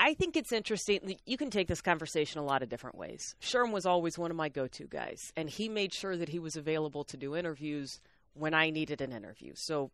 I 0.02 0.14
think 0.14 0.38
it's 0.38 0.54
interesting. 0.54 1.18
You 1.26 1.36
can 1.36 1.50
take 1.50 1.68
this 1.68 1.82
conversation 1.82 2.40
a 2.40 2.46
lot 2.46 2.64
of 2.64 2.70
different 2.70 2.98
ways. 2.98 3.36
Sherm 3.42 3.74
was 3.74 3.86
always 3.86 4.18
one 4.18 4.32
of 4.32 4.38
my 4.38 4.48
go 4.48 4.66
to 4.66 4.86
guys, 4.86 5.20
and 5.36 5.50
he 5.50 5.68
made 5.68 5.94
sure 5.94 6.16
that 6.16 6.30
he 6.30 6.40
was 6.40 6.56
available 6.56 7.04
to 7.04 7.18
do 7.18 7.36
interviews 7.36 8.00
when 8.34 8.54
I 8.54 8.70
needed 8.70 9.02
an 9.02 9.12
interview. 9.12 9.52
So, 9.56 9.92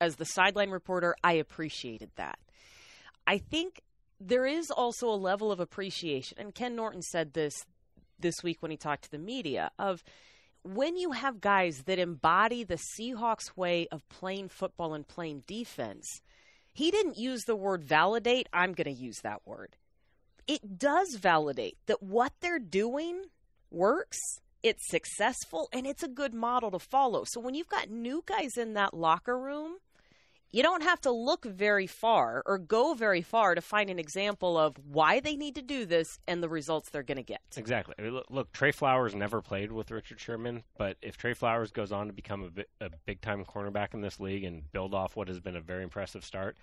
as 0.00 0.14
the 0.14 0.24
sideline 0.24 0.70
reporter, 0.70 1.16
I 1.24 1.32
appreciated 1.32 2.10
that. 2.14 2.38
I 3.26 3.38
think 3.38 3.82
there 4.20 4.46
is 4.46 4.70
also 4.70 5.08
a 5.08 5.18
level 5.18 5.50
of 5.50 5.58
appreciation, 5.58 6.38
and 6.38 6.54
Ken 6.54 6.76
Norton 6.76 7.02
said 7.02 7.32
this 7.32 7.66
this 8.20 8.44
week 8.44 8.58
when 8.60 8.70
he 8.70 8.76
talked 8.76 9.04
to 9.04 9.10
the 9.10 9.18
media 9.18 9.72
of 9.76 10.04
when 10.62 10.96
you 10.96 11.12
have 11.12 11.40
guys 11.40 11.82
that 11.86 11.98
embody 11.98 12.62
the 12.62 12.78
Seahawks 12.96 13.56
way 13.56 13.88
of 13.90 14.08
playing 14.08 14.50
football 14.50 14.94
and 14.94 15.06
playing 15.06 15.42
defense, 15.48 16.20
he 16.78 16.92
didn't 16.92 17.18
use 17.18 17.42
the 17.42 17.56
word 17.56 17.82
validate. 17.82 18.48
I'm 18.52 18.72
going 18.72 18.94
to 18.94 19.02
use 19.02 19.18
that 19.24 19.44
word. 19.44 19.74
It 20.46 20.78
does 20.78 21.16
validate 21.16 21.76
that 21.86 22.04
what 22.04 22.32
they're 22.40 22.60
doing 22.60 23.24
works, 23.68 24.16
it's 24.62 24.88
successful, 24.88 25.68
and 25.72 25.88
it's 25.88 26.04
a 26.04 26.08
good 26.08 26.32
model 26.32 26.70
to 26.70 26.78
follow. 26.78 27.24
So 27.26 27.40
when 27.40 27.54
you've 27.54 27.68
got 27.68 27.90
new 27.90 28.22
guys 28.24 28.56
in 28.56 28.74
that 28.74 28.94
locker 28.94 29.36
room, 29.36 29.78
you 30.50 30.62
don't 30.62 30.82
have 30.82 31.00
to 31.02 31.10
look 31.10 31.44
very 31.44 31.86
far 31.86 32.42
or 32.46 32.58
go 32.58 32.94
very 32.94 33.22
far 33.22 33.54
to 33.54 33.60
find 33.60 33.90
an 33.90 33.98
example 33.98 34.56
of 34.56 34.76
why 34.90 35.20
they 35.20 35.36
need 35.36 35.54
to 35.56 35.62
do 35.62 35.84
this 35.84 36.18
and 36.26 36.42
the 36.42 36.48
results 36.48 36.88
they're 36.88 37.02
going 37.02 37.18
to 37.18 37.22
get. 37.22 37.40
Exactly. 37.56 37.94
I 37.98 38.02
mean, 38.02 38.14
look, 38.14 38.26
look, 38.30 38.52
Tre 38.52 38.72
Flowers 38.72 39.14
never 39.14 39.42
played 39.42 39.70
with 39.72 39.90
Richard 39.90 40.20
Sherman, 40.20 40.62
but 40.78 40.96
if 41.02 41.16
Tre 41.16 41.34
Flowers 41.34 41.70
goes 41.70 41.92
on 41.92 42.06
to 42.06 42.12
become 42.12 42.44
a, 42.44 42.50
bi- 42.50 42.64
a 42.80 42.90
big 43.04 43.20
time 43.20 43.44
cornerback 43.44 43.92
in 43.92 44.00
this 44.00 44.18
league 44.18 44.44
and 44.44 44.70
build 44.72 44.94
off 44.94 45.16
what 45.16 45.28
has 45.28 45.40
been 45.40 45.56
a 45.56 45.60
very 45.60 45.82
impressive 45.82 46.24
start, 46.24 46.56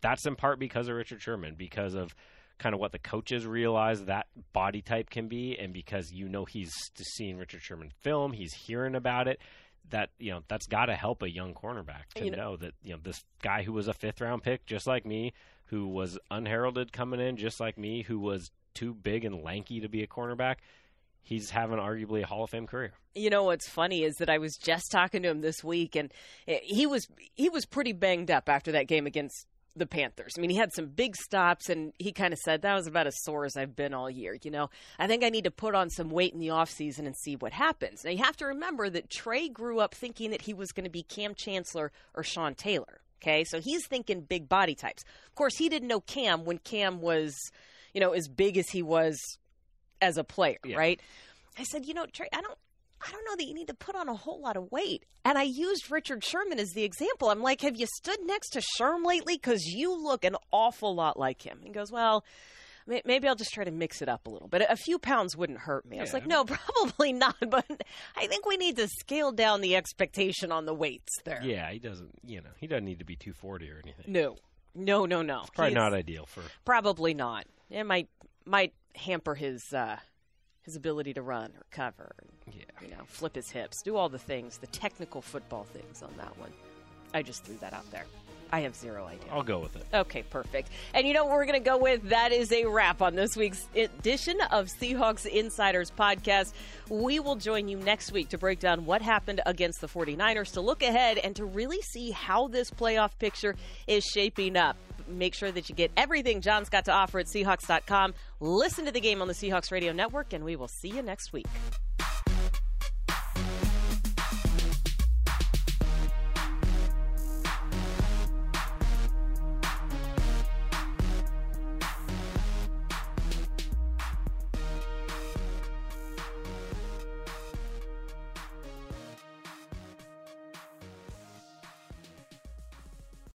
that's 0.00 0.26
in 0.26 0.36
part 0.36 0.58
because 0.58 0.88
of 0.88 0.94
Richard 0.94 1.20
Sherman, 1.20 1.54
because 1.56 1.94
of 1.94 2.14
kind 2.58 2.74
of 2.74 2.80
what 2.80 2.92
the 2.92 2.98
coaches 2.98 3.46
realize 3.46 4.04
that 4.04 4.26
body 4.52 4.80
type 4.80 5.10
can 5.10 5.28
be, 5.28 5.58
and 5.58 5.72
because 5.72 6.12
you 6.12 6.28
know 6.28 6.44
he's 6.44 6.72
seeing 7.16 7.36
Richard 7.36 7.62
Sherman 7.62 7.90
film, 8.02 8.32
he's 8.32 8.54
hearing 8.54 8.94
about 8.94 9.28
it. 9.28 9.40
That 9.90 10.10
you 10.18 10.32
know 10.32 10.42
that's 10.48 10.66
got 10.66 10.86
to 10.86 10.94
help 10.94 11.22
a 11.22 11.30
young 11.30 11.54
cornerback 11.54 12.08
to 12.16 12.24
You 12.24 12.30
know- 12.32 12.36
know 12.36 12.56
that 12.56 12.74
you 12.82 12.92
know 12.92 13.00
this 13.02 13.24
guy 13.42 13.62
who 13.62 13.72
was 13.72 13.88
a 13.88 13.94
fifth 13.94 14.20
round 14.20 14.42
pick, 14.42 14.66
just 14.66 14.86
like 14.86 15.06
me, 15.06 15.32
who 15.66 15.86
was 15.86 16.18
unheralded 16.30 16.92
coming 16.92 17.20
in, 17.20 17.36
just 17.36 17.60
like 17.60 17.78
me, 17.78 18.02
who 18.02 18.18
was 18.18 18.50
too 18.74 18.92
big 18.94 19.24
and 19.24 19.42
lanky 19.42 19.80
to 19.80 19.88
be 19.88 20.02
a 20.02 20.06
cornerback, 20.06 20.56
he's 21.22 21.50
having 21.50 21.78
arguably 21.78 22.22
a 22.22 22.26
Hall 22.26 22.44
of 22.44 22.50
Fame 22.50 22.66
career. 22.66 22.92
You 23.14 23.30
know 23.30 23.44
what's 23.44 23.68
funny 23.68 24.02
is 24.02 24.16
that 24.16 24.28
I 24.28 24.38
was 24.38 24.56
just 24.56 24.92
talking 24.92 25.22
to 25.22 25.28
him 25.30 25.40
this 25.40 25.64
week, 25.64 25.96
and 25.96 26.12
eh, 26.46 26.58
he 26.62 26.86
was 26.86 27.08
he 27.34 27.48
was 27.48 27.64
pretty 27.64 27.92
banged 27.92 28.30
up 28.30 28.48
after 28.48 28.72
that 28.72 28.88
game 28.88 29.06
against 29.06 29.46
the 29.76 29.86
Panthers. 29.86 30.34
I 30.36 30.40
mean, 30.40 30.50
he 30.50 30.56
had 30.56 30.72
some 30.72 30.86
big 30.86 31.14
stops, 31.16 31.68
and 31.68 31.92
he 31.98 32.12
kind 32.12 32.32
of 32.32 32.38
said 32.40 32.62
that 32.62 32.74
was 32.74 32.86
about 32.86 33.06
as 33.06 33.14
sore 33.22 33.44
as 33.44 33.56
I've 33.56 33.76
been 33.76 33.94
all 33.94 34.10
year. 34.10 34.36
You 34.42 34.50
know, 34.50 34.70
I 34.98 35.06
think 35.06 35.22
I 35.22 35.28
need 35.28 35.44
to 35.44 35.50
put 35.50 35.74
on 35.74 35.90
some 35.90 36.10
weight 36.10 36.32
in 36.32 36.40
the 36.40 36.50
off 36.50 36.70
season 36.70 37.06
and 37.06 37.14
see 37.16 37.36
what 37.36 37.52
happens. 37.52 38.04
Now 38.04 38.10
you 38.10 38.24
have 38.24 38.36
to 38.38 38.46
remember 38.46 38.88
that 38.90 39.10
Tre 39.10 39.48
grew 39.48 39.78
up 39.80 39.94
thinking 39.94 40.30
that 40.30 40.42
he 40.42 40.54
was 40.54 40.72
going 40.72 40.84
to 40.84 40.90
be 40.90 41.02
Kam 41.02 41.34
Chancellor 41.34 41.92
or 42.14 42.22
Sean 42.22 42.54
Taylor. 42.54 43.00
Okay, 43.22 43.44
so 43.44 43.60
he's 43.60 43.86
thinking 43.86 44.20
big 44.20 44.48
body 44.48 44.74
types. 44.74 45.02
Of 45.28 45.34
course, 45.34 45.56
he 45.56 45.68
didn't 45.68 45.88
know 45.88 46.00
Kam 46.00 46.44
when 46.44 46.58
Kam 46.58 47.00
was, 47.00 47.34
you 47.94 48.00
know, 48.00 48.12
as 48.12 48.28
big 48.28 48.58
as 48.58 48.68
he 48.68 48.82
was 48.82 49.18
as 50.02 50.18
a 50.18 50.24
player, 50.24 50.58
Yeah. 50.64 50.76
right? 50.76 51.00
I 51.58 51.64
said, 51.64 51.86
you 51.86 51.94
know, 51.94 52.04
Trey, 52.12 52.28
I 52.32 52.42
don't 52.42 52.58
I 53.00 53.10
don't 53.12 53.24
know 53.24 53.36
that 53.36 53.46
you 53.46 53.54
need 53.54 53.68
to 53.68 53.74
put 53.74 53.94
on 53.94 54.08
a 54.08 54.14
whole 54.14 54.40
lot 54.40 54.56
of 54.56 54.70
weight. 54.70 55.04
And 55.24 55.36
I 55.38 55.42
used 55.42 55.90
Richard 55.90 56.24
Sherman 56.24 56.58
as 56.58 56.70
the 56.70 56.84
example. 56.84 57.30
I'm 57.30 57.42
like, 57.42 57.60
have 57.62 57.76
you 57.76 57.86
stood 57.86 58.18
next 58.24 58.50
to 58.50 58.62
Sherm 58.78 59.04
lately? 59.04 59.36
Because 59.36 59.64
you 59.64 59.94
look 60.02 60.24
an 60.24 60.36
awful 60.52 60.94
lot 60.94 61.18
like 61.18 61.42
him. 61.42 61.60
He 61.62 61.70
goes, 61.70 61.92
well, 61.92 62.24
maybe 62.86 63.28
I'll 63.28 63.34
just 63.34 63.52
try 63.52 63.64
to 63.64 63.70
mix 63.70 64.00
it 64.02 64.08
up 64.08 64.26
a 64.26 64.30
little 64.30 64.48
bit. 64.48 64.64
A 64.68 64.76
few 64.76 64.98
pounds 64.98 65.36
wouldn't 65.36 65.58
hurt 65.58 65.84
me. 65.86 65.98
I 65.98 66.02
was 66.02 66.12
like, 66.12 66.26
no, 66.26 66.44
probably 66.46 67.12
not. 67.12 67.36
But 67.50 67.66
I 68.16 68.26
think 68.26 68.46
we 68.46 68.56
need 68.56 68.76
to 68.76 68.88
scale 68.88 69.32
down 69.32 69.60
the 69.60 69.76
expectation 69.76 70.52
on 70.52 70.66
the 70.66 70.74
weights 70.74 71.12
there. 71.24 71.40
Yeah, 71.42 71.70
he 71.70 71.78
doesn't. 71.78 72.14
You 72.24 72.40
know, 72.42 72.50
he 72.58 72.66
doesn't 72.66 72.84
need 72.84 73.00
to 73.00 73.04
be 73.04 73.16
240 73.16 73.70
or 73.70 73.80
anything. 73.82 74.04
No, 74.12 74.36
no, 74.74 75.06
no, 75.06 75.22
no. 75.22 75.44
Probably 75.54 75.72
He's- 75.72 75.74
not 75.74 75.92
ideal 75.94 76.26
for. 76.26 76.42
Probably 76.64 77.14
not. 77.14 77.46
It 77.70 77.84
might 77.84 78.08
might 78.44 78.72
hamper 78.94 79.34
his 79.34 79.60
uh, 79.74 79.96
his 80.66 80.76
ability 80.76 81.14
to 81.14 81.22
run 81.22 81.52
or 81.56 81.64
cover. 81.70 82.12
And, 82.20 82.54
Yeah. 82.54 82.62
You 82.82 82.88
know, 82.94 83.04
flip 83.06 83.34
his 83.34 83.50
hips, 83.50 83.80
do 83.82 83.96
all 83.96 84.08
the 84.10 84.18
things, 84.18 84.58
the 84.58 84.66
technical 84.66 85.22
football 85.22 85.64
things 85.64 86.02
on 86.02 86.12
that 86.18 86.36
one. 86.38 86.52
I 87.14 87.22
just 87.22 87.44
threw 87.44 87.56
that 87.58 87.72
out 87.72 87.90
there. 87.90 88.04
I 88.52 88.60
have 88.60 88.76
zero 88.76 89.06
idea. 89.06 89.26
I'll 89.32 89.42
go 89.42 89.58
with 89.58 89.74
it. 89.74 89.84
Okay, 89.92 90.22
perfect. 90.22 90.70
And 90.94 91.06
you 91.06 91.14
know 91.14 91.24
what 91.24 91.32
we're 91.34 91.46
going 91.46 91.60
to 91.60 91.68
go 91.68 91.78
with? 91.78 92.10
That 92.10 92.30
is 92.30 92.52
a 92.52 92.64
wrap 92.66 93.02
on 93.02 93.16
this 93.16 93.36
week's 93.36 93.66
edition 93.74 94.40
of 94.52 94.68
Seahawks 94.80 95.26
Insiders 95.26 95.90
podcast. 95.90 96.52
We 96.88 97.18
will 97.18 97.34
join 97.34 97.66
you 97.66 97.76
next 97.78 98.12
week 98.12 98.28
to 98.28 98.38
break 98.38 98.60
down 98.60 98.84
what 98.86 99.02
happened 99.02 99.40
against 99.46 99.80
the 99.80 99.88
49ers, 99.88 100.52
to 100.52 100.60
look 100.60 100.82
ahead 100.84 101.18
and 101.18 101.34
to 101.36 101.44
really 101.44 101.80
see 101.82 102.12
how 102.12 102.46
this 102.46 102.70
playoff 102.70 103.10
picture 103.18 103.56
is 103.88 104.04
shaping 104.04 104.56
up. 104.56 104.76
Make 105.08 105.34
sure 105.34 105.50
that 105.50 105.68
you 105.68 105.74
get 105.74 105.90
everything 105.96 106.40
John's 106.40 106.68
got 106.68 106.86
to 106.86 106.92
offer 106.92 107.18
at 107.18 107.26
Seahawks.com. 107.26 108.14
Listen 108.40 108.84
to 108.86 108.92
the 108.92 109.00
game 109.00 109.22
on 109.22 109.28
the 109.28 109.34
Seahawks 109.34 109.70
Radio 109.70 109.92
Network, 109.92 110.32
and 110.32 110.44
we 110.44 110.56
will 110.56 110.68
see 110.68 110.88
you 110.88 111.02
next 111.02 111.32
week. 111.32 111.46